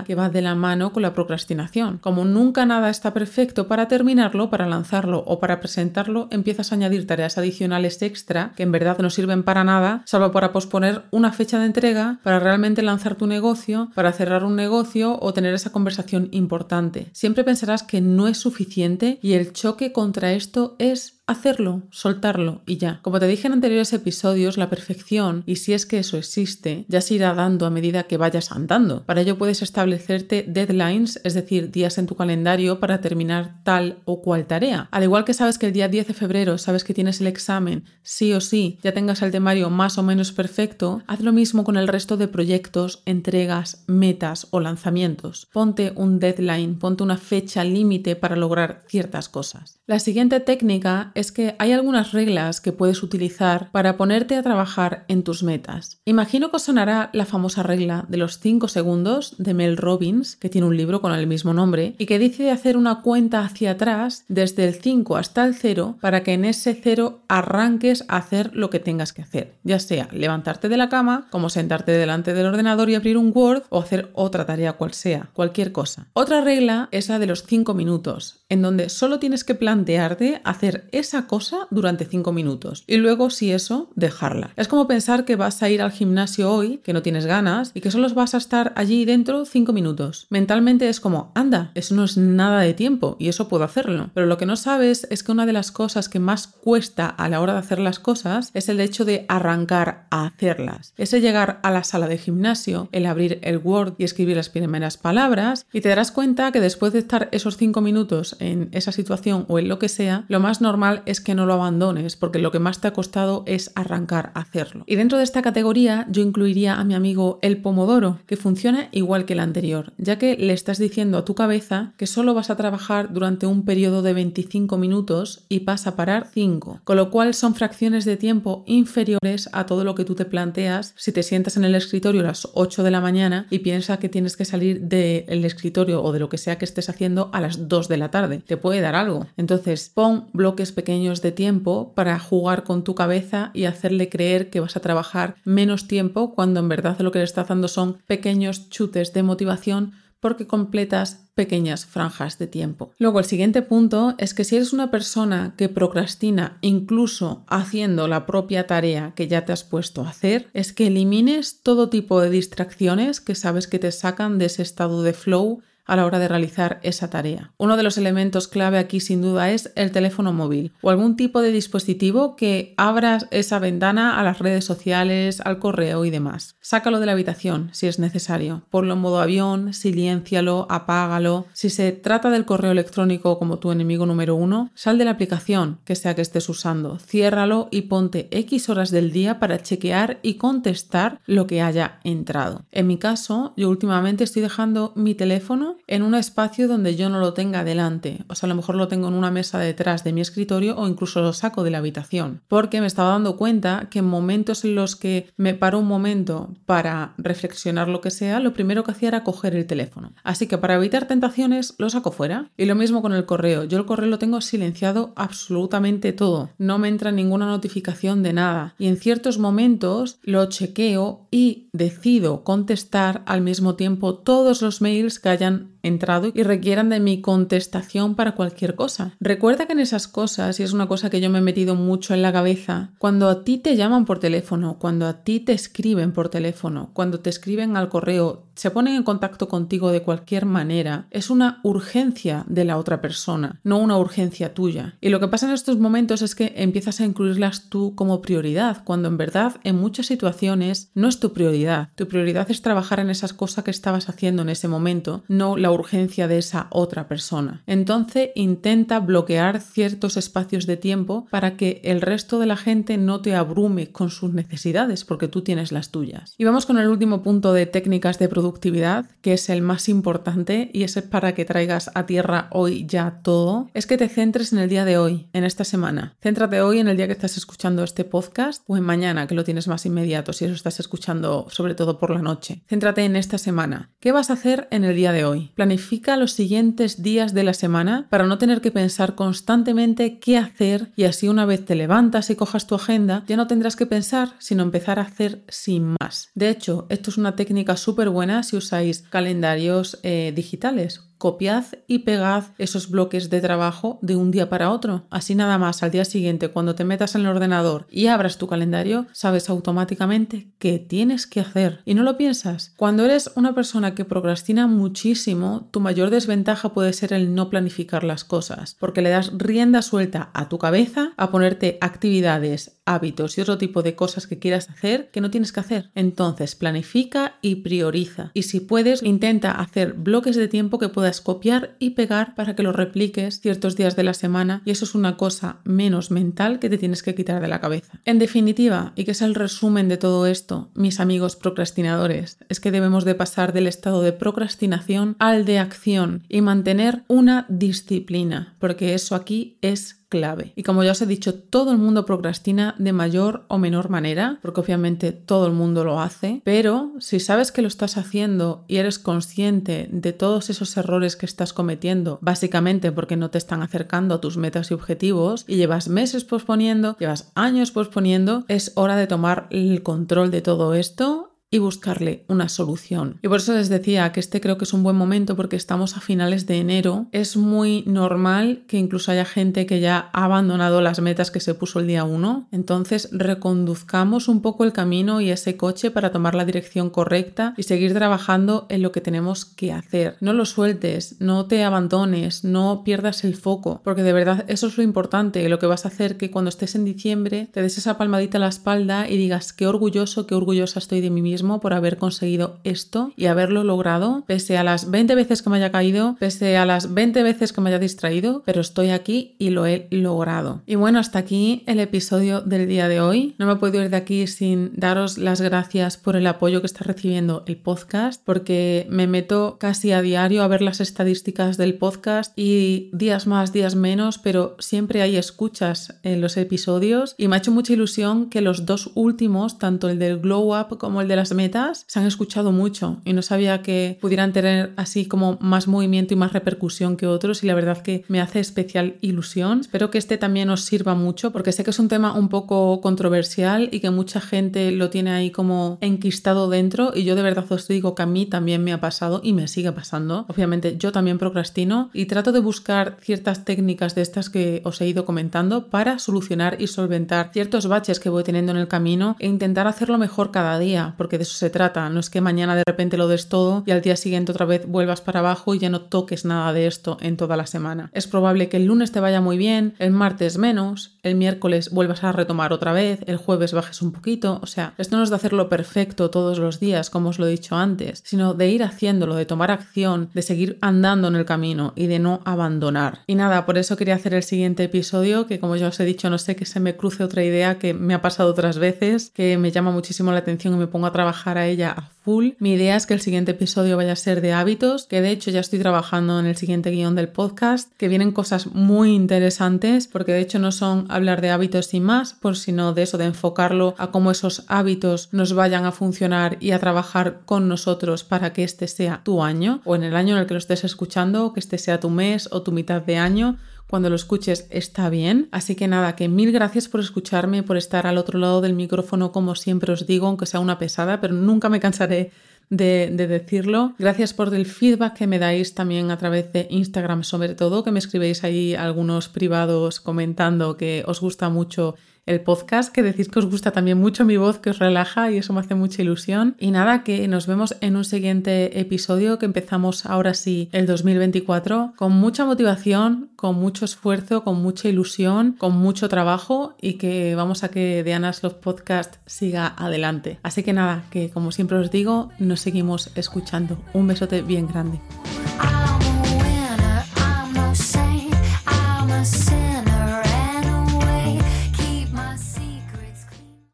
que 0.06 0.14
va 0.14 0.28
de 0.28 0.42
la 0.42 0.54
mano 0.54 0.92
con 0.92 1.02
la 1.02 1.12
procrastinación. 1.12 1.99
Como 1.99 2.25
nunca 2.25 2.64
nada 2.66 2.88
está 2.88 3.12
perfecto 3.12 3.66
para 3.66 3.88
terminarlo, 3.88 4.49
para 4.49 4.66
lanzarlo 4.66 5.25
o 5.26 5.40
para 5.40 5.61
presentarlo, 5.61 6.28
empiezas 6.30 6.70
a 6.70 6.76
añadir 6.76 7.06
tareas 7.06 7.37
adicionales 7.37 8.00
extra 8.02 8.52
que 8.56 8.62
en 8.62 8.73
verdad 8.73 8.99
no 8.99 9.11
sirven 9.11 9.42
para 9.42 9.64
nada, 9.64 10.02
salvo 10.06 10.30
para 10.30 10.52
posponer 10.52 11.02
una 11.11 11.32
fecha 11.32 11.58
de 11.58 11.66
entrega, 11.66 12.20
para 12.23 12.38
realmente 12.38 12.82
lanzar 12.82 13.16
tu 13.16 13.26
negocio, 13.26 13.90
para 13.94 14.12
cerrar 14.12 14.44
un 14.44 14.54
negocio 14.56 15.18
o 15.20 15.32
tener 15.32 15.54
esa 15.54 15.73
conversación 15.73 16.28
importante. 16.30 17.08
Siempre 17.12 17.44
pensarás 17.44 17.82
que 17.82 18.00
no 18.00 18.28
es 18.28 18.38
suficiente 18.38 19.18
y 19.20 19.32
el 19.32 19.52
choque 19.52 19.92
contra 19.92 20.32
esto 20.32 20.76
es 20.78 21.15
hacerlo, 21.26 21.83
soltarlo 21.90 22.62
y 22.66 22.76
ya. 22.76 23.00
Como 23.02 23.18
te 23.18 23.26
dije 23.26 23.49
en 23.49 23.54
anteriores 23.54 23.92
episodios, 23.92 24.56
la 24.56 24.71
perfección, 24.71 25.42
y 25.45 25.56
si 25.56 25.73
es 25.73 25.85
que 25.85 25.99
eso 25.99 26.16
existe, 26.16 26.85
ya 26.88 27.00
se 27.00 27.14
irá 27.14 27.35
dando 27.35 27.66
a 27.66 27.71
medida 27.71 28.04
que 28.04 28.16
vayas 28.16 28.52
andando. 28.52 29.04
Para 29.04 29.23
ello 29.23 29.37
puedes 29.37 29.61
establecerte 29.62 30.45
deadlines, 30.47 31.21
es 31.25 31.35
decir, 31.35 31.73
días 31.73 31.99
en 31.99 32.06
tu 32.06 32.14
calendario 32.14 32.78
para 32.78 33.00
terminar 33.00 33.61
tal 33.64 33.99
o 34.04 34.23
cual 34.23 34.47
tarea. 34.47 34.88
Al 34.92 35.02
igual 35.02 35.25
que 35.25 35.35
sabes 35.35 35.59
que 35.59 35.66
el 35.66 35.73
día 35.73 35.88
10 35.88 36.06
de 36.06 36.14
febrero 36.14 36.59
sabes 36.59 36.85
que 36.85 36.95
tienes 36.95 37.21
el 37.21 37.26
examen, 37.26 37.85
sí 38.02 38.33
o 38.33 38.40
sí, 38.40 38.78
ya 38.83 38.92
tengas 38.92 39.23
el 39.23 39.33
temario 39.33 39.68
más 39.68 39.99
o 39.99 40.04
menos 40.04 40.30
perfecto, 40.30 41.02
haz 41.09 41.21
lo 41.21 41.33
mismo 41.33 41.64
con 41.64 41.76
el 41.76 41.88
resto 41.88 42.16
de 42.16 42.28
proyectos, 42.28 43.02
entregas, 43.04 43.83
metas 43.88 44.47
o 44.50 44.61
lanzamientos. 44.61 45.49
Ponte 45.52 45.92
un 45.97 46.21
deadline, 46.21 46.78
ponte 46.78 47.02
una 47.02 47.18
fecha 47.18 47.64
límite 47.64 48.14
para 48.14 48.37
lograr 48.37 48.85
ciertas 48.87 49.28
cosas. 49.28 49.80
La 49.87 49.99
siguiente 49.99 50.40
técnica 50.40 51.12
es 51.16 51.32
que 51.32 51.56
hay 51.58 51.73
algunas 51.73 52.12
reglas 52.12 52.61
que 52.61 52.73
puedes 52.73 53.02
utilizar 53.02 53.70
para 53.73 53.96
ponerte 53.96 54.37
a 54.37 54.42
trabajar 54.42 55.04
en 55.08 55.23
tus 55.23 55.42
metas. 55.42 56.00
Imagino 56.04 56.50
que 56.50 56.56
os 56.56 56.62
sonará 56.62 57.11
la 57.12 57.25
famosa 57.25 57.62
regla 57.62 58.04
de 58.08 58.18
los 58.18 58.38
5 58.38 58.68
segundos 58.68 59.35
de 59.38 59.54
Mel 59.54 59.76
Robbins, 59.76 60.37
que 60.37 60.50
tiene 60.50 60.66
un 60.66 60.76
libro 60.76 61.00
con 61.00 61.12
el 61.12 61.26
mismo 61.26 61.54
nombre, 61.54 61.94
y 61.99 62.06
que 62.06 62.18
dice 62.18 62.44
de 62.44 62.50
hacer 62.50 62.76
una 62.76 63.00
cuenta 63.00 63.40
hacia 63.40 63.73
atrás 63.73 64.25
desde 64.28 64.64
el 64.64 64.75
5 64.75 65.16
hasta 65.16 65.44
el 65.44 65.54
0 65.54 65.96
para 66.00 66.23
que 66.23 66.35
en 66.35 66.44
ese 66.44 66.78
0 66.80 67.20
arranques 67.28 68.04
a 68.08 68.18
hacer 68.18 68.54
lo 68.54 68.70
que 68.70 68.80
tengas 68.80 69.12
que 69.12 69.23
hacer, 69.23 69.54
ya 69.64 69.78
sea 69.78 70.08
levantarte 70.12 70.68
de 70.68 70.76
la 70.76 70.88
cama, 70.88 71.28
como 71.30 71.49
sentarte 71.49 71.92
delante 71.92 72.35
del 72.35 72.46
ordenador 72.46 72.90
y 72.90 72.94
abrir 72.94 73.16
un 73.16 73.32
Word 73.35 73.62
o 73.70 73.80
hacer 73.80 74.11
otra 74.14 74.44
tarea 74.44 74.75
cual 74.75 74.92
sea, 74.92 75.30
cualquier 75.32 75.73
cosa. 75.73 76.08
Otra 76.12 76.42
regla 76.42 76.88
es 76.92 77.08
la 77.08 77.18
de 77.18 77.26
los 77.26 77.44
5 77.44 77.75
minutos, 77.75 78.44
en 78.49 78.62
donde 78.62 78.88
solo 78.88 79.18
tienes 79.18 79.44
que 79.44 79.54
plantearte 79.54 80.40
hacer 80.44 80.88
esa 81.06 81.26
cosa 81.26 81.68
durante 81.70 82.04
5 82.04 82.32
minutos 82.32 82.84
y 82.86 82.96
luego 82.96 83.30
si 83.30 83.52
eso, 83.52 83.90
dejarla. 83.94 84.50
Es 84.56 84.68
como 84.68 84.88
pensar 84.88 85.25
que 85.25 85.36
vas 85.36 85.62
a 85.62 85.70
ir 85.70 85.80
al 85.80 85.92
gimnasio 85.92 86.52
hoy, 86.52 86.78
que 86.78 86.92
no 86.92 87.02
tienes 87.02 87.26
ganas 87.26 87.70
y 87.75 87.80
que 87.80 87.90
solo 87.90 88.06
vas 88.14 88.34
a 88.34 88.38
estar 88.38 88.72
allí 88.76 89.04
dentro 89.04 89.44
5 89.44 89.72
minutos. 89.72 90.26
Mentalmente 90.30 90.88
es 90.88 91.00
como, 91.00 91.32
anda, 91.34 91.70
eso 91.75 91.94
no 91.94 92.04
es 92.04 92.16
nada 92.16 92.60
de 92.60 92.75
tiempo 92.75 93.16
y 93.18 93.28
eso 93.28 93.48
puedo 93.48 93.64
hacerlo. 93.64 94.10
Pero 94.14 94.26
lo 94.26 94.38
que 94.38 94.46
no 94.46 94.56
sabes 94.56 95.06
es 95.10 95.22
que 95.22 95.32
una 95.32 95.46
de 95.46 95.52
las 95.52 95.70
cosas 95.70 96.08
que 96.08 96.18
más 96.18 96.46
cuesta 96.46 97.06
a 97.06 97.28
la 97.28 97.40
hora 97.40 97.52
de 97.52 97.60
hacer 97.60 97.78
las 97.78 97.98
cosas 97.98 98.50
es 98.54 98.68
el 98.68 98.80
hecho 98.80 99.04
de 99.04 99.26
arrancar 99.28 100.06
a 100.10 100.26
hacerlas. 100.26 100.92
Ese 100.96 101.20
llegar 101.20 101.60
a 101.62 101.70
la 101.70 101.84
sala 101.84 102.08
de 102.08 102.18
gimnasio, 102.18 102.88
el 102.92 103.06
abrir 103.06 103.38
el 103.42 103.58
Word 103.58 103.94
y 103.98 104.04
escribir 104.04 104.36
las 104.36 104.48
primeras 104.48 104.96
palabras 104.96 105.66
y 105.72 105.80
te 105.80 105.88
darás 105.88 106.10
cuenta 106.10 106.52
que 106.52 106.60
después 106.60 106.92
de 106.92 106.98
estar 106.98 107.28
esos 107.32 107.56
5 107.56 107.80
minutos 107.80 108.36
en 108.40 108.68
esa 108.72 108.92
situación 108.92 109.44
o 109.48 109.58
en 109.58 109.68
lo 109.68 109.78
que 109.78 109.88
sea, 109.88 110.25
lo 110.28 110.40
más 110.40 110.60
normal 110.60 110.96
es 111.07 111.21
que 111.21 111.35
no 111.35 111.47
lo 111.47 111.55
abandones, 111.55 112.17
porque 112.17 112.38
lo 112.38 112.50
que 112.50 112.59
más 112.59 112.81
te 112.81 112.88
ha 112.88 112.93
costado 112.93 113.43
es 113.47 113.73
arrancar 113.75 114.31
a 114.35 114.41
hacerlo. 114.41 114.85
Y 114.87 114.97
dentro 114.97 115.19
de 115.19 115.25
esta 115.25 115.43
categoría 115.43 116.07
yo 116.11 116.23
incluiría 116.23 116.75
a 116.75 116.85
mi 116.85 116.95
amigo 116.95 117.38
el 117.43 117.59
pomodoro, 117.59 118.19
que 118.26 118.37
funciona 118.37 118.88
igual 118.93 119.25
que 119.25 119.35
el 119.35 119.41
anterior, 119.41 119.93
ya 119.99 120.19
que 120.19 120.37
le 120.37 120.53
estás 120.53 120.79
diciendo 120.79 121.19
a 121.19 121.25
tu 121.25 121.35
cabeza 121.35 121.93
que 121.97 122.07
solo 122.07 122.35
vas 122.35 122.50
a 122.50 122.57
trabajar 122.57 123.12
durante 123.12 123.47
un 123.47 123.65
periodo 123.65 124.03
de 124.03 124.12
25 124.12 124.79
minutos 124.79 125.45
y 125.49 125.61
vas 125.61 125.87
a 125.87 125.97
parar 125.97 126.29
5, 126.33 126.81
con 126.85 126.97
lo 126.97 127.11
cual 127.11 127.35
son 127.35 127.55
fracciones 127.55 128.05
de 128.05 128.17
tiempo 128.17 128.65
inferiores 128.67 129.49
a 129.53 129.67
todo 129.67 129.85
lo 129.85 129.95
que 129.95 130.05
tú 130.05 130.15
te 130.15 130.25
planteas 130.25 130.95
si 130.97 131.12
te 131.12 131.23
sientas 131.23 131.57
en 131.57 131.65
el 131.65 131.75
escritorio 131.75 132.21
a 132.21 132.25
las 132.25 132.49
8 132.55 132.83
de 132.83 132.91
la 132.91 133.00
mañana 133.00 133.47
y 133.50 133.61
piensas 133.61 133.99
que 133.99 134.09
tienes 134.09 134.37
que 134.37 134.45
salir 134.45 134.81
del 134.83 135.45
escritorio 135.45 136.03
o 136.03 136.12
de 136.12 136.21
lo 136.21 136.29
que 136.29 136.38
sea 136.38 136.59
que 136.59 136.65
estés 136.65 136.88
haciendo 136.88 137.31
a 137.33 137.41
las 137.41 137.69
2 137.69 137.88
de 137.88 137.97
la 137.97 138.11
tarde. 138.11 138.43
Te 138.47 138.57
puede 138.57 138.81
dar 138.81 138.95
algo. 138.95 139.26
Entonces, 139.37 139.91
pon 139.93 140.26
bloques 140.33 140.73
pequeños 140.73 140.86
pequeños 140.87 141.21
de 141.21 141.33
tiempo 141.33 141.93
para 141.97 142.16
jugar 142.21 142.62
con 142.62 142.85
tu 142.85 142.95
cabeza 142.95 143.50
y 143.55 143.64
hacerle 143.64 144.09
creer 144.09 144.50
que 144.50 144.61
vas 144.61 144.76
a 144.76 144.81
trabajar 144.81 145.35
menos 145.45 145.88
tiempo 145.88 146.33
cuando 146.33 146.61
en 146.61 146.69
verdad 146.69 147.00
lo 147.00 147.11
que 147.11 147.19
le 147.19 147.25
estás 147.25 147.49
dando 147.49 147.66
son 147.66 147.99
pequeños 148.07 148.71
chutes 148.71 149.12
de 149.12 149.25
motivación 149.25 149.95
porque 150.21 150.47
completas 150.47 151.26
pequeñas 151.35 151.87
franjas 151.87 152.38
de 152.38 152.47
tiempo. 152.47 152.93
Luego, 152.99 153.19
el 153.19 153.25
siguiente 153.25 153.62
punto 153.62 154.14
es 154.19 154.33
que 154.33 154.45
si 154.45 154.55
eres 154.55 154.73
una 154.73 154.93
persona 154.93 155.55
que 155.57 155.69
procrastina 155.69 156.59
incluso 156.61 157.45
haciendo 157.49 158.07
la 158.07 158.25
propia 158.25 158.69
tarea 158.69 159.12
que 159.16 159.26
ya 159.26 159.45
te 159.45 159.52
has 159.52 159.64
puesto 159.64 160.02
a 160.02 160.11
hacer, 160.11 160.47
es 160.55 160.73
que 160.73 160.87
elimines 160.87 161.62
todo 161.62 161.90
tipo 161.90 162.21
de 162.21 162.31
distracciones 162.31 163.21
que 163.21 163.35
sabes 163.35 163.66
que 163.66 163.81
te 163.81 163.90
sacan 163.90 164.38
de 164.38 164.47
ese 164.47 164.62
estado 164.62 165.02
de 165.02 165.14
flow 165.14 165.62
a 165.87 165.97
la 165.97 166.05
hora 166.05 166.19
de 166.19 166.28
realizar 166.28 166.81
esa 166.83 167.11
tarea. 167.11 167.52
Uno 167.57 167.76
de 167.76 167.83
los 167.83 167.99
elementos 167.99 168.49
clave 168.49 168.78
aquí 168.78 169.00
sin 169.00 169.23
duda 169.23 169.50
es 169.50 169.73
el 169.76 169.93
teléfono 169.93 170.33
móvil 170.33 170.73
o 170.83 170.90
algún 170.90 171.16
tipo 171.16 171.40
de 171.40 171.52
dispositivo 171.52 172.37
que 172.37 172.75
abra 172.76 173.19
esa 173.31 173.59
ventana 173.59 174.19
a 174.19 174.23
las 174.23 174.38
redes 174.38 174.64
sociales, 174.64 175.40
al 175.40 175.59
correo 175.59 176.05
y 176.05 176.11
demás. 176.11 176.57
Sácalo 176.61 177.00
de 177.00 177.07
la 177.07 177.12
habitación 177.12 177.71
si 177.73 177.87
es 177.87 177.99
necesario. 177.99 178.62
Ponlo 178.71 178.95
en 178.95 179.00
modo 179.00 179.21
avión, 179.21 179.73
siléncialo, 179.73 180.66
apágalo. 180.69 181.47
Si 181.52 181.71
se 181.71 181.93
trata 181.93 182.31
del 182.31 182.45
correo 182.45 182.73
electrónico 182.73 183.38
como 183.38 183.59
tu 183.59 183.71
enemigo 183.73 184.07
número 184.07 184.35
uno, 184.35 184.71
sal 184.75 184.99
de 184.99 185.05
la 185.05 185.12
aplicación 185.12 185.78
que 185.85 185.95
sea 185.95 186.14
que 186.14 186.23
estés 186.23 186.49
usando, 186.49 186.99
ciérralo 186.99 187.69
y 187.71 187.83
ponte 187.83 188.28
X 188.31 188.69
horas 188.69 188.90
del 188.90 189.12
día 189.12 189.38
para 189.38 189.62
chequear 189.62 190.19
y 190.23 190.35
contestar 190.35 191.21
lo 191.26 191.47
que 191.47 191.62
haya 191.62 192.00
entrado. 192.05 192.64
En 192.71 192.87
mi 192.87 192.99
caso, 192.99 193.55
yo 193.57 193.71
últimamente 193.71 194.25
estoy 194.25 194.43
dejando 194.43 194.93
mi 194.97 195.14
teléfono 195.14 195.75
en 195.87 196.02
un 196.02 196.14
espacio 196.14 196.68
donde 196.68 196.97
yo 196.97 197.09
no 197.09 197.18
lo 197.21 197.33
tenga 197.33 197.64
delante. 197.64 198.25
O 198.28 198.35
sea, 198.35 198.47
a 198.47 198.49
lo 198.49 198.54
mejor 198.54 198.75
lo 198.75 198.88
tengo 198.88 199.09
en 199.09 199.14
una 199.14 199.30
mesa 199.30 199.59
detrás 199.59 200.04
de 200.04 200.12
mi 200.12 200.21
escritorio 200.21 200.76
o 200.76 200.88
incluso 200.88 201.21
lo 201.21 201.33
saco 201.33 201.62
de 201.62 201.71
la 201.71 201.78
habitación. 201.78 202.42
Porque 202.49 202.80
me 202.80 202.87
estaba 202.87 203.11
dando 203.11 203.37
cuenta 203.37 203.88
que 203.90 204.00
en 204.00 204.06
momentos 204.06 204.64
en 204.64 204.75
los 204.75 204.97
que 204.97 205.30
me 205.37 205.54
paro 205.54 205.78
un 205.78 205.87
momento 205.87 206.50
para 206.66 207.14
reflexionar 207.18 207.88
lo 207.88 208.00
que 208.00 208.11
sea, 208.11 208.40
lo 208.40 208.52
primero 208.52 208.85
que 208.85 208.92
hacía 208.92 209.09
era 209.09 209.25
coger 209.25 209.54
el 209.54 209.66
teléfono. 209.66 210.12
Así 210.25 210.47
que 210.47 210.59
para 210.59 210.75
evitar 210.75 211.06
tentaciones 211.06 211.75
lo 211.78 211.90
saco 211.90 212.11
fuera. 212.11 212.50
Y 212.56 212.64
lo 212.66 212.75
mismo 212.75 213.02
con 213.02 213.12
el 213.12 213.26
correo. 213.26 213.64
Yo 213.64 213.78
el 213.78 213.87
correo 213.87 214.09
lo 214.09 214.18
tengo 214.18 214.40
silenciado 214.40 215.12
absolutamente 215.16 216.12
todo. 216.12 216.50
No 216.59 216.78
me 216.78 216.88
entra 216.88 217.12
ninguna 217.12 217.47
notificación 217.47 218.23
de 218.23 218.33
nada. 218.33 218.75
Y 218.78 218.88
en 218.88 218.97
ciertos 218.97 219.38
momentos 219.38 220.18
lo 220.23 220.47
chequeo 220.47 221.26
y 221.30 221.68
decido 221.73 222.45
contestar 222.45 223.23
al 223.26 223.40
mismo 223.40 223.75
tiempo 223.75 224.14
todos 224.14 224.62
los 224.62 224.80
mails 224.80 225.18
que 225.18 225.28
hayan 225.28 225.65
um, 225.66 225.75
entrado 225.87 226.31
y 226.35 226.43
requieran 226.43 226.88
de 226.88 227.00
mi 227.00 227.21
contestación 227.21 228.14
para 228.14 228.33
cualquier 228.33 228.75
cosa. 228.75 229.14
Recuerda 229.21 229.66
que 229.66 229.73
en 229.73 229.81
esas 229.81 230.09
cosas, 230.09 230.61
y 230.61 230.62
es 230.62 230.73
una 230.73 230.88
cosa 230.88 231.11
que 231.11 231.21
yo 231.21 231.31
me 231.31 231.38
he 231.38 231.43
metido 231.43 231.75
mucho 231.75 232.14
en 232.14 232.23
la 232.23 232.33
cabeza, 232.33 232.90
cuando 232.99 233.28
a 233.28 233.45
ti 233.45 233.59
te 233.59 233.76
llaman 233.76 234.05
por 234.05 234.19
teléfono, 234.19 234.78
cuando 234.78 235.07
a 235.07 235.23
ti 235.23 235.40
te 235.40 235.52
escriben 235.52 236.12
por 236.12 236.28
teléfono, 236.28 236.90
cuando 236.93 237.21
te 237.21 237.31
escriben 237.31 237.76
al 237.76 237.88
correo, 237.88 238.47
se 238.55 238.71
ponen 238.71 238.97
en 238.97 239.02
contacto 239.02 239.49
contigo 239.49 239.93
de 239.93 240.02
cualquier 240.02 240.47
manera, 240.47 241.07
es 241.11 241.31
una 241.31 241.61
urgencia 241.62 242.45
de 242.49 242.64
la 242.64 242.78
otra 242.78 243.00
persona, 243.00 243.61
no 243.64 243.78
una 243.78 243.99
urgencia 243.99 244.55
tuya. 244.55 244.97
Y 245.00 245.11
lo 245.11 245.21
que 245.21 245.28
pasa 245.28 245.47
en 245.47 245.52
estos 245.52 245.78
momentos 245.78 246.23
es 246.23 246.35
que 246.35 246.55
empiezas 246.57 247.00
a 247.00 247.05
incluirlas 247.05 247.69
tú 247.69 247.95
como 247.95 248.23
prioridad, 248.23 248.83
cuando 248.85 249.09
en 249.09 249.19
verdad 249.19 249.57
en 249.62 249.76
muchas 249.76 250.07
situaciones 250.07 250.90
no 250.95 251.09
es 251.09 251.21
tu 251.21 251.33
prioridad. 251.33 251.90
Tu 251.97 252.09
prioridad 252.09 252.50
es 252.50 252.62
trabajar 252.62 253.00
en 253.00 253.11
esas 253.11 253.33
cosas 253.33 253.64
que 253.64 253.71
estabas 253.71 254.09
haciendo 254.09 254.43
en 254.43 254.49
ese 254.49 254.69
momento, 254.69 255.23
no 255.28 255.57
la 255.57 255.71
urgencia 255.76 256.26
de 256.26 256.38
esa 256.38 256.66
otra 256.71 257.06
persona. 257.06 257.62
Entonces 257.66 258.30
intenta 258.35 258.99
bloquear 259.00 259.61
ciertos 259.61 260.16
espacios 260.16 260.66
de 260.66 260.76
tiempo 260.76 261.26
para 261.30 261.56
que 261.56 261.80
el 261.85 262.00
resto 262.00 262.38
de 262.38 262.47
la 262.47 262.56
gente 262.56 262.99
no 262.99 263.21
te 263.21 263.35
abrume 263.35 263.92
con 263.92 264.11
sus 264.11 264.33
necesidades, 264.33 265.04
porque 265.04 265.28
tú 265.28 265.42
tienes 265.42 265.73
las 265.73 265.90
tuyas. 265.90 266.35
Y 266.38 266.45
vamos 266.45 266.66
con 266.66 266.78
el 266.78 266.88
último 266.88 267.23
punto 267.23 267.52
de 267.52 267.66
técnicas 267.66 268.18
de 268.18 268.28
productividad, 268.28 269.06
que 269.21 269.35
es 269.35 269.49
el 269.49 269.62
más 269.62 269.88
importante 269.88 270.71
y 270.73 270.83
ese 270.83 271.00
es 271.00 271.06
para 271.06 271.35
que 271.35 271.45
traigas 271.45 271.90
a 271.95 272.06
tierra 272.06 272.49
hoy 272.50 272.87
ya 272.87 273.21
todo, 273.23 273.68
es 273.75 273.87
que 273.87 273.97
te 273.97 274.09
centres 274.09 274.52
en 274.52 274.59
el 274.59 274.68
día 274.68 274.85
de 274.85 274.99
hoy, 274.99 275.28
en 275.33 275.45
esta 275.45 275.64
semana. 275.64 276.16
Céntrate 276.21 276.61
hoy 276.61 276.78
en 276.78 276.88
el 276.88 276.97
día 276.97 277.06
que 277.06 277.12
estás 277.12 277.37
escuchando 277.37 277.85
este 277.85 278.04
podcast 278.04 278.62
o 278.66 278.76
en 278.76 278.85
mañana, 278.85 279.26
que 279.26 279.35
lo 279.35 279.45
tienes 279.45 279.68
más 279.68 279.87
inmediato, 279.87 280.33
si 280.33 280.45
eso 280.45 280.54
estás 280.54 280.80
escuchando 280.80 281.47
sobre 281.50 281.75
todo 281.75 281.99
por 281.99 282.11
la 282.11 282.23
noche. 282.23 282.62
Céntrate 282.68 283.04
en 283.04 283.16
esta 283.16 283.38
semana. 283.38 283.90
¿Qué 284.00 284.12
vas 284.12 284.30
a 284.30 284.35
hacer 284.35 284.68
en 284.71 284.85
el 284.85 284.97
día 284.97 285.12
de 285.12 285.25
hoy? 285.25 285.52
Planifica 285.66 286.16
los 286.16 286.30
siguientes 286.30 287.02
días 287.02 287.35
de 287.35 287.42
la 287.42 287.52
semana 287.52 288.06
para 288.08 288.26
no 288.26 288.38
tener 288.38 288.61
que 288.61 288.70
pensar 288.70 289.16
constantemente 289.16 290.20
qué 290.20 290.38
hacer 290.38 290.92
y 290.94 291.06
así 291.06 291.26
una 291.26 291.44
vez 291.44 291.64
te 291.64 291.75
levantas 291.75 292.30
y 292.30 292.37
cojas 292.37 292.68
tu 292.68 292.76
agenda, 292.76 293.25
ya 293.26 293.37
no 293.37 293.49
tendrás 293.49 293.75
que 293.75 293.85
pensar, 293.85 294.35
sino 294.38 294.62
empezar 294.62 295.00
a 295.00 295.02
hacer 295.02 295.43
sin 295.49 295.97
más. 296.00 296.30
De 296.36 296.50
hecho, 296.50 296.86
esto 296.88 297.10
es 297.10 297.19
una 297.19 297.34
técnica 297.34 297.76
súper 297.76 298.10
buena 298.10 298.45
si 298.45 298.56
usáis 298.56 299.02
calendarios 299.10 299.99
eh, 300.04 300.32
digitales 300.36 301.02
copiad 301.19 301.65
y 301.87 302.00
pegad 302.00 302.45
esos 302.59 302.91
bloques 302.91 303.31
de 303.31 303.41
trabajo 303.41 303.99
de 304.02 304.17
un 304.17 304.31
día 304.31 304.49
para 304.49 304.71
otro. 304.71 305.07
Así 305.11 305.35
nada 305.35 305.59
más, 305.59 305.83
al 305.83 305.91
día 305.91 306.05
siguiente, 306.05 306.49
cuando 306.49 306.75
te 306.75 306.85
metas 306.85 307.15
en 307.15 307.23
el 307.23 307.29
ordenador 307.29 307.87
y 307.91 308.07
abras 308.07 308.39
tu 308.39 308.47
calendario, 308.47 309.07
sabes 309.13 309.49
automáticamente 309.49 310.50
qué 310.59 310.79
tienes 310.79 311.26
que 311.26 311.41
hacer. 311.41 311.81
Y 311.85 311.95
no 311.95 312.02
lo 312.02 312.17
piensas. 312.17 312.73
Cuando 312.76 313.05
eres 313.05 313.31
una 313.37 313.55
persona 313.55 313.95
que 313.95 314.05
procrastina 314.05 314.67
muchísimo, 314.67 315.69
tu 315.71 315.81
mayor 315.81 316.11
desventaja 316.11 316.73
puede 316.73 316.93
ser 316.93 317.13
el 317.13 317.35
no 317.35 317.50
planificar 317.50 318.05
las 318.05 318.25
cosas, 318.25 318.76
porque 318.79 319.02
le 319.02 319.11
das 319.11 319.33
rienda 319.35 319.83
suelta 319.83 320.31
a 320.35 320.49
tu 320.49 320.59
cabeza 320.59 321.13
a 321.17 321.31
ponerte 321.31 321.79
actividades, 321.81 322.75
hábitos 322.86 323.36
y 323.36 323.40
otro 323.42 323.58
tipo 323.58 323.82
de 323.82 323.94
cosas 323.94 324.26
que 324.26 324.38
quieras 324.38 324.70
hacer 324.70 325.10
que 325.10 325.20
no 325.20 325.30
tienes 325.30 325.52
que 325.52 325.60
hacer. 325.60 325.90
Entonces, 325.94 326.54
planifica 326.54 327.34
y 327.42 327.56
prioriza. 327.56 328.30
Y 328.32 328.44
si 328.44 328.60
puedes, 328.60 329.02
intenta 329.02 329.50
hacer 329.52 329.92
bloques 329.92 330.36
de 330.36 330.49
tiempo 330.49 330.78
que 330.78 330.88
puedas 330.88 331.20
copiar 331.20 331.76
y 331.78 331.90
pegar 331.90 332.34
para 332.34 332.54
que 332.54 332.62
lo 332.62 332.72
repliques 332.72 333.40
ciertos 333.40 333.76
días 333.76 333.96
de 333.96 334.04
la 334.04 334.14
semana 334.14 334.62
y 334.64 334.70
eso 334.70 334.84
es 334.84 334.94
una 334.94 335.16
cosa 335.16 335.58
menos 335.64 336.10
mental 336.10 336.58
que 336.58 336.70
te 336.70 336.78
tienes 336.78 337.02
que 337.02 337.14
quitar 337.14 337.42
de 337.42 337.49
la 337.49 337.60
cabeza. 337.60 338.00
En 338.04 338.18
definitiva, 338.18 338.92
y 338.96 339.04
que 339.04 339.10
es 339.10 339.22
el 339.22 339.34
resumen 339.34 339.88
de 339.88 339.96
todo 339.96 340.26
esto, 340.26 340.70
mis 340.75 341.00
amigos 341.00 341.36
procrastinadores, 341.36 342.38
es 342.49 342.60
que 342.60 342.70
debemos 342.70 343.04
de 343.04 343.14
pasar 343.14 343.52
del 343.52 343.66
estado 343.66 344.02
de 344.02 344.12
procrastinación 344.12 345.16
al 345.18 345.44
de 345.44 345.58
acción 345.58 346.22
y 346.28 346.40
mantener 346.40 347.04
una 347.08 347.46
disciplina, 347.49 348.56
porque 348.60 348.94
eso 348.94 349.14
aquí 349.14 349.58
es 349.60 350.05
clave. 350.08 350.52
Y 350.56 350.62
como 350.62 350.82
ya 350.82 350.92
os 350.92 351.02
he 351.02 351.06
dicho, 351.06 351.34
todo 351.34 351.73
el 351.73 351.78
mundo 351.78 352.06
procrastina 352.06 352.75
de 352.78 352.92
mayor 352.92 353.45
o 353.49 353.58
menor 353.58 353.88
manera, 353.90 354.38
porque 354.42 354.60
obviamente 354.60 355.12
todo 355.12 355.47
el 355.47 355.52
mundo 355.52 355.84
lo 355.84 356.00
hace, 356.00 356.42
pero 356.45 356.92
si 357.00 357.21
sabes 357.21 357.52
que 357.52 357.62
lo 357.62 357.69
estás 357.69 357.97
haciendo 357.97 358.64
y 358.69 358.76
eres 358.76 358.99
consciente 358.99 359.88
de 359.90 360.12
todos 360.12 360.50
esos 360.50 360.76
errores 360.76 361.16
que 361.16 361.26
estás 361.26 361.52
cometiendo, 361.52 362.19
básicamente 362.21 362.92
porque 362.92 363.16
no 363.16 363.30
te 363.30 363.38
están 363.38 363.62
acercando 363.62 364.14
a 364.14 364.21
tus 364.21 364.36
metas 364.36 364.71
y 364.71 364.75
objetivos 364.75 365.45
y 365.47 365.56
llevas 365.56 365.88
meses 365.88 366.25
posponiendo, 366.25 366.97
llevas 366.99 367.32
años 367.34 367.71
posponiendo, 367.71 368.45
es 368.49 368.73
hora 368.76 368.97
de 368.97 369.06
tomar 369.06 369.47
el 369.50 369.82
control 369.82 370.30
de 370.30 370.42
todo 370.42 370.75
esto 370.75 371.35
y 371.50 371.59
buscarle 371.59 372.25
una 372.28 372.49
solución. 372.49 373.19
Y 373.23 373.28
por 373.28 373.39
eso 373.39 373.54
les 373.54 373.69
decía 373.69 374.11
que 374.13 374.21
este 374.21 374.41
creo 374.41 374.59
que 374.59 374.65
es 374.65 374.73
un 374.73 374.82
buen 374.82 374.97
momento 374.97 375.37
porque 375.37 375.56
estamos 375.56 375.97
a 375.97 376.00
finales 376.00 376.47
de 376.47 376.59
enero. 376.59 377.06
Es 377.13 377.37
muy 377.37 377.85
normal 377.87 378.65
que 378.67 378.78
incluso 378.78 379.13
haya 379.13 379.25
gente 379.25 379.67
que 379.67 379.80
ya 379.80 380.11
ha 380.13 380.25
abandonado 380.25 380.80
las 380.80 381.00
metas 381.00 381.30
que 381.30 381.41
se 381.41 381.54
puso 381.54 381.78
el 381.78 381.87
día 381.87 382.04
1. 382.04 382.49
Entonces 382.50 383.09
reconduzcamos 383.13 384.28
un 384.28 384.43
poco 384.43 384.65
el 384.65 384.73
camino 384.73 385.21
y 385.21 385.30
ese 385.30 385.56
coche 385.56 385.91
para 385.91 386.11
tomar 386.11 386.35
la 386.35 386.45
dirección 386.45 386.91
correcta 386.91 387.54
y 387.56 387.63
seguir 387.63 387.95
trabajando 387.95 388.67
en 388.69 388.82
lo 388.82 388.91
que 388.91 389.00
tenemos 389.00 389.45
que 389.45 389.73
hacer. 389.73 390.17
No 390.21 390.32
lo 390.32 390.47
sueltes, 390.47 391.17
no 391.21 391.47
te 391.47 391.63
abandones, 391.63 392.43
no 392.43 392.82
pierdas 392.85 393.23
el 393.25 393.37
foco, 393.37 393.80
porque 393.85 394.02
de 394.02 394.13
verdad 394.13 394.45
eso 394.49 394.67
es 394.67 394.76
lo 394.76 394.82
importante, 394.82 395.49
lo 395.49 395.59
que 395.59 395.67
vas 395.67 395.85
a 395.85 395.89
hacer 395.89 396.17
que 396.17 396.30
cuando 396.30 396.49
estés 396.49 396.75
en 396.75 396.85
diciembre 396.85 397.49
te 397.52 397.63
des 397.63 397.78
esa 397.78 397.99
palmadita 397.99 398.39
a 398.39 398.41
la 398.41 398.49
espalda 398.49 399.09
y 399.09 399.17
digas 399.17 399.52
qué 399.52 399.67
orgulloso, 399.67 400.26
qué 400.26 400.35
orgullosa 400.35 400.80
estoy 400.80 401.00
de 401.00 401.11
mí 401.11 401.23
por 401.42 401.75
haber 401.75 401.96
conseguido 401.99 402.58
esto 402.64 403.12
y 403.16 403.26
haberlo 403.26 403.64
logrado, 403.64 404.25
pese 404.26 404.58
a 404.58 404.64
las 404.64 404.90
20 404.90 405.14
veces 405.14 405.42
que 405.42 405.50
me 405.50 405.56
haya 405.56 405.70
caído, 405.70 406.16
pese 406.18 406.56
a 406.56 406.66
las 406.66 406.94
20 406.94 407.22
veces 407.22 407.52
que 407.52 407.60
me 407.60 407.70
haya 407.70 407.78
distraído, 407.78 408.42
pero 408.44 408.60
estoy 408.60 408.90
aquí 408.90 409.36
y 409.38 409.50
lo 409.50 409.66
he 409.66 409.88
logrado. 409.90 410.62
Y 410.66 410.75
bueno, 410.75 410.99
hasta 410.99 411.18
aquí 411.18 411.62
el 411.66 411.80
episodio 411.80 412.40
del 412.40 412.68
día 412.68 412.88
de 412.88 413.00
hoy. 413.00 413.34
No 413.38 413.46
me 413.46 413.56
puedo 413.56 413.82
ir 413.82 413.90
de 413.90 413.96
aquí 413.96 414.26
sin 414.26 414.72
daros 414.75 415.18
las 415.18 415.40
gracias 415.40 415.96
por 415.96 416.16
el 416.16 416.26
apoyo 416.26 416.60
que 416.60 416.66
está 416.66 416.84
recibiendo 416.84 417.44
el 417.46 417.56
podcast, 417.56 418.22
porque 418.25 418.86
me 418.90 419.06
meto 419.06 419.56
casi 419.58 419.92
a 419.92 420.02
diario 420.02 420.42
a 420.42 420.49
ver 420.49 420.62
las 420.62 420.80
estadísticas 420.80 421.56
del 421.56 421.75
podcast 421.75 422.32
y 422.36 422.90
días 422.92 423.26
más, 423.26 423.52
días 423.52 423.75
menos, 423.75 424.18
pero 424.18 424.56
siempre 424.58 425.02
hay 425.02 425.16
escuchas 425.16 425.99
en 426.02 426.20
los 426.20 426.36
episodios 426.36 427.14
y 427.18 427.28
me 427.28 427.36
ha 427.36 427.38
hecho 427.38 427.52
mucha 427.52 427.72
ilusión 427.72 428.30
que 428.30 428.40
los 428.40 428.66
dos 428.66 428.90
últimos, 428.94 429.58
tanto 429.58 429.88
el 429.88 429.99
del 429.99 430.18
Glow 430.18 430.58
Up 430.58 430.78
como 430.78 431.00
el 431.00 431.08
de 431.08 431.16
la 431.16 431.25
metas 431.34 431.84
se 431.89 431.99
han 431.99 432.06
escuchado 432.06 432.52
mucho 432.52 433.00
y 433.04 433.12
no 433.12 433.23
sabía 433.23 433.62
que 433.62 433.99
pudieran 434.00 434.32
tener 434.32 434.73
así 434.76 435.06
como 435.06 435.39
más 435.41 435.69
movimiento 435.69 436.15
y 436.15 436.17
más 436.17 436.32
repercusión 436.32 436.97
que 436.97 437.06
otros 437.06 437.43
y 437.43 437.47
la 437.47 437.54
verdad 437.54 437.82
que 437.82 438.04
me 438.08 438.21
hace 438.21 438.41
especial 438.41 438.97
ilusión. 439.00 439.60
Espero 439.60 439.91
que 439.91 439.99
este 439.99 440.19
también 440.19 440.50
os 440.50 440.62
sirva 440.62 440.95
mucho 440.95 441.30
porque 441.32 441.52
sé 441.52 441.65
que 441.65 441.71
es 441.71 441.78
un 441.78 441.89
tema 441.89 442.12
un 442.12 442.28
poco 442.28 442.80
controversial 442.80 443.69
y 443.73 443.80
que 443.80 443.91
mucha 443.91 444.21
gente 444.21 444.71
lo 444.73 444.91
tiene 444.91 445.10
ahí 445.12 445.30
como 445.30 445.78
enquistado 445.80 446.49
dentro 446.49 446.93
y 446.95 447.04
yo 447.04 447.15
de 447.15 447.23
verdad 447.23 447.50
os 447.50 447.69
digo 447.69 447.95
que 447.95 448.02
a 448.02 448.06
mí 448.06 448.26
también 448.26 448.65
me 448.65 448.73
ha 448.73 448.80
pasado 448.80 449.21
y 449.23 449.32
me 449.32 449.49
sigue 449.49 449.73
pasando. 449.73 450.26
Obviamente 450.28 450.76
yo 450.78 450.93
también 450.93 451.19
procrastino 451.19 451.91
y 451.93 452.06
trato 452.06 452.32
de 452.32 452.41
buscar 452.41 452.97
ciertas 453.00 453.45
técnicas 453.45 453.95
de 453.95 454.02
estas 454.02 454.30
que 454.30 454.60
os 454.65 454.80
he 454.80 454.89
ido 454.89 455.04
comentando 455.04 455.69
para 455.69 455.99
solucionar 455.99 456.60
y 456.60 456.67
solventar 456.67 457.30
ciertos 457.32 457.67
baches 457.67 458.00
que 458.00 458.10
voy 458.10 458.25
teniendo 458.25 458.52
en 458.52 458.58
el 458.58 458.69
camino 458.69 459.17
e 459.19 459.26
intentar 459.26 459.67
hacerlo 459.67 459.99
mejor 459.99 460.30
cada 460.30 460.58
día, 460.58 460.95
porque 460.97 461.16
de 461.19 461.25
eso 461.25 461.37
se 461.37 461.50
trata. 461.50 461.89
No 461.89 462.00
es 462.00 462.11
que 462.11 462.21
mañana 462.21 462.57
de 462.57 462.65
repente 462.67 462.97
lo 462.97 463.09
des 463.09 463.29
todo 463.29 463.63
y 463.67 463.71
al 463.71 463.81
día 463.81 463.97
siguiente 463.97 464.33
otra 464.33 464.47
vez 464.47 464.67
vuelvas 464.67 465.00
para 465.00 465.21
abajo 465.21 465.55
y 465.55 465.59
ya 465.59 465.71
no 465.71 465.83
toques 465.83 466.25
nada 466.25 466.52
de 466.52 466.67
esto 466.67 466.99
en 467.00 467.17
toda 467.17 467.37
la 467.37 467.47
semana. 467.47 467.91
Es 467.93 468.07
probable 468.07 468.49
que 468.49 468.57
el 468.57 468.67
lunes 468.67 468.93
te 468.93 469.00
vaya 469.00 469.21
muy 469.21 469.39
bien, 469.39 469.75
el 469.79 469.91
martes 469.91 470.39
menos, 470.39 470.97
el 471.02 471.15
miércoles 471.15 471.71
vuelvas 471.71 472.05
a 472.05 472.13
retomar 472.13 472.52
otra 472.52 472.73
vez, 472.73 473.00
el 473.07 473.17
jueves 473.17 473.52
bajes 473.52 473.83
un 473.83 473.93
poquito. 473.93 474.41
O 474.43 474.47
sea, 474.47 474.75
esto 474.79 474.97
no 474.97 475.02
es 475.02 475.11
de 475.11 475.17
hacerlo 475.17 475.49
perfecto 475.49 476.11
todos 476.11 476.39
los 476.39 476.61
días, 476.61 476.91
como 476.91 477.11
os 477.11 477.19
lo 477.19 477.26
he 477.26 477.31
dicho 477.31 477.57
antes, 477.57 478.02
sino 478.05 478.35
de 478.35 478.49
ir 478.50 478.63
haciéndolo, 478.63 479.15
de 479.15 479.26
tomar 479.26 479.50
acción, 479.50 480.11
de 480.15 480.23
seguir 480.23 480.59
andando 480.61 481.09
en 481.09 481.17
el 481.17 481.25
camino 481.25 481.73
y 481.76 481.87
de 481.87 481.99
no 481.99 482.21
abandonar. 482.25 483.00
Y 483.07 483.15
nada, 483.15 483.47
por 483.47 483.59
eso 483.59 483.76
quería 483.76 483.95
hacer 483.95 484.15
el 484.15 484.23
siguiente 484.23 484.65
episodio, 484.65 485.26
que 485.26 485.39
como 485.39 485.57
ya 485.57 485.69
os 485.69 485.81
he 485.81 485.85
dicho, 485.85 486.11
no 486.11 486.19
sé 486.19 486.37
que 486.37 486.45
se 486.45 486.61
me 486.61 486.76
cruce 486.76 487.05
otra 487.05 487.25
idea 487.25 487.59
que 487.59 487.75
me 487.75 487.95
ha 487.95 488.02
pasado 488.02 488.31
otras 488.31 488.59
veces, 488.59 489.11
que 489.15 489.39
me 489.39 489.50
llama 489.50 489.71
muchísimo 489.71 490.13
la 490.13 490.19
atención 490.19 490.55
y 490.55 490.59
me 490.59 490.67
pongo 490.67 490.87
a 490.87 490.93
trabajar 490.93 491.05
a 491.08 491.47
ella 491.47 491.75
a 491.76 491.90
full. 492.02 492.30
Mi 492.38 492.52
idea 492.52 492.76
es 492.76 492.86
que 492.86 492.95
el 492.95 493.00
siguiente 493.00 493.32
episodio 493.32 493.76
vaya 493.76 493.92
a 493.92 493.97
ser 493.97 494.21
de 494.21 494.32
hábitos, 494.32 494.86
que 494.86 495.00
de 495.00 495.10
hecho 495.10 495.30
ya 495.30 495.40
estoy 495.40 495.58
trabajando 495.58 496.21
en 496.21 496.26
el 496.26 496.36
siguiente 496.36 496.71
guion 496.71 496.95
del 496.95 497.08
podcast, 497.08 497.73
que 497.76 497.88
vienen 497.88 498.12
cosas 498.12 498.47
muy 498.49 498.95
interesantes, 498.95 499.88
porque 499.88 500.12
de 500.12 500.21
hecho 500.21 500.38
no 500.38 500.52
son 500.52 500.86
hablar 500.88 501.21
de 501.21 501.30
hábitos 501.30 501.66
sin 501.66 501.82
más, 501.82 502.14
por 502.14 502.36
sino 502.36 502.73
de 502.73 502.82
eso, 502.82 502.99
de 502.99 503.06
enfocarlo 503.06 503.75
a 503.78 503.90
cómo 503.90 504.10
esos 504.10 504.45
hábitos 504.47 505.08
nos 505.12 505.32
vayan 505.32 505.64
a 505.64 505.73
funcionar 505.73 506.36
y 506.40 506.52
a 506.52 506.60
trabajar 506.60 507.21
con 507.25 507.49
nosotros 507.49 508.04
para 508.04 508.32
que 508.32 508.45
este 508.45 508.69
sea 508.69 509.00
tu 509.02 509.23
año, 509.23 509.60
o 509.64 509.75
en 509.75 509.82
el 509.82 509.97
año 509.97 510.14
en 510.14 510.21
el 510.21 510.26
que 510.26 510.34
lo 510.34 510.38
estés 510.38 510.64
escuchando, 510.64 511.32
que 511.32 511.40
este 511.40 511.58
sea 511.58 511.80
tu 511.80 511.90
mes 511.90 512.28
o 512.30 512.42
tu 512.42 512.52
mitad 512.52 512.82
de 512.82 512.99
año 512.99 513.36
cuando 513.69 513.91
lo 513.91 513.97
escuches 513.97 514.47
está 514.50 514.89
bien. 514.91 515.29
Así 515.33 515.55
que 515.55 515.69
nada, 515.69 515.97
que 515.97 516.09
mil 516.09 516.33
gracias 516.33 516.69
por 516.69 516.81
escucharme, 516.81 517.43
por 517.43 517.57
estar 517.57 517.87
al 517.87 517.99
otro 517.99 518.19
lado 518.19 518.41
del 518.41 518.55
micrófono, 518.55 519.13
como 519.13 519.35
siempre 519.35 519.73
os 519.73 519.87
digo, 519.87 520.07
aunque 520.07 520.26
sea 520.26 520.41
una 520.41 520.59
pesada, 520.59 521.00
pero 521.00 521.15
nunca 521.15 521.49
me 521.49 521.61
cansaré 521.61 522.13
de, 522.49 522.91
de, 522.93 523.07
decirlo. 523.07 523.75
Gracias 523.79 524.15
por 524.15 524.33
el 524.35 524.47
feedback 524.47 524.95
que 524.95 525.07
me 525.07 525.19
dais 525.19 525.55
también 525.55 525.91
a 525.91 525.99
través 525.99 526.33
de 526.33 526.47
Instagram, 526.50 527.02
sobre 527.02 527.35
todo, 527.35 527.65
que 527.65 527.73
me 527.73 527.79
escribéis 527.79 528.23
ahí 528.25 528.55
algunos 528.55 529.09
privados 529.09 529.81
comentando 529.81 530.57
que 530.57 530.85
os 530.87 531.00
gusta 531.00 531.29
mucho 531.29 531.75
el 532.06 532.21
podcast, 532.21 532.73
que 532.73 532.82
decís 532.82 533.08
que 533.08 533.19
os 533.19 533.26
gusta 533.26 533.50
también 533.50 533.78
mucho 533.78 534.04
mi 534.04 534.16
voz, 534.16 534.38
que 534.38 534.50
os 534.50 534.58
relaja 534.58 535.10
y 535.10 535.19
eso 535.19 535.32
me 535.32 535.40
hace 535.40 535.54
mucha 535.54 535.82
ilusión. 535.82 536.36
Y 536.38 536.50
nada, 536.50 536.84
que 536.84 537.06
nos 537.08 537.26
vemos 537.26 537.56
en 537.60 537.76
un 537.76 537.84
siguiente 537.84 538.60
episodio 538.60 539.19
que 539.19 539.26
empezamos 539.26 539.86
ahora 539.86 540.14
sí 540.14 540.49
el 540.52 540.66
2024 540.66 541.75
con 541.76 541.92
mucha 541.92 542.25
motivación, 542.25 543.10
con 543.16 543.36
mucho 543.36 543.64
esfuerzo, 543.64 544.25
con 544.25 544.40
mucha 544.40 544.69
ilusión, 544.69 545.32
con 545.32 545.56
mucho 545.56 545.88
trabajo 545.88 546.54
y 546.60 546.75
que 546.75 547.14
vamos 547.14 547.45
a 547.45 547.49
que 547.49 547.82
de 547.82 547.95
Anas 547.95 548.23
los 548.23 548.34
Podcast 548.34 548.97
siga 549.06 549.54
adelante. 549.56 550.19
Así 550.23 550.42
que 550.42 550.52
nada, 550.52 550.84
que 550.90 551.10
como 551.10 551.32
siempre 551.32 551.58
os 551.58 551.71
digo, 551.71 552.10
nos 552.19 552.40
seguimos 552.40 552.90
escuchando. 552.95 553.58
Un 553.73 553.88
besote 553.88 554.23
bien 554.23 554.47
grande. 554.47 554.80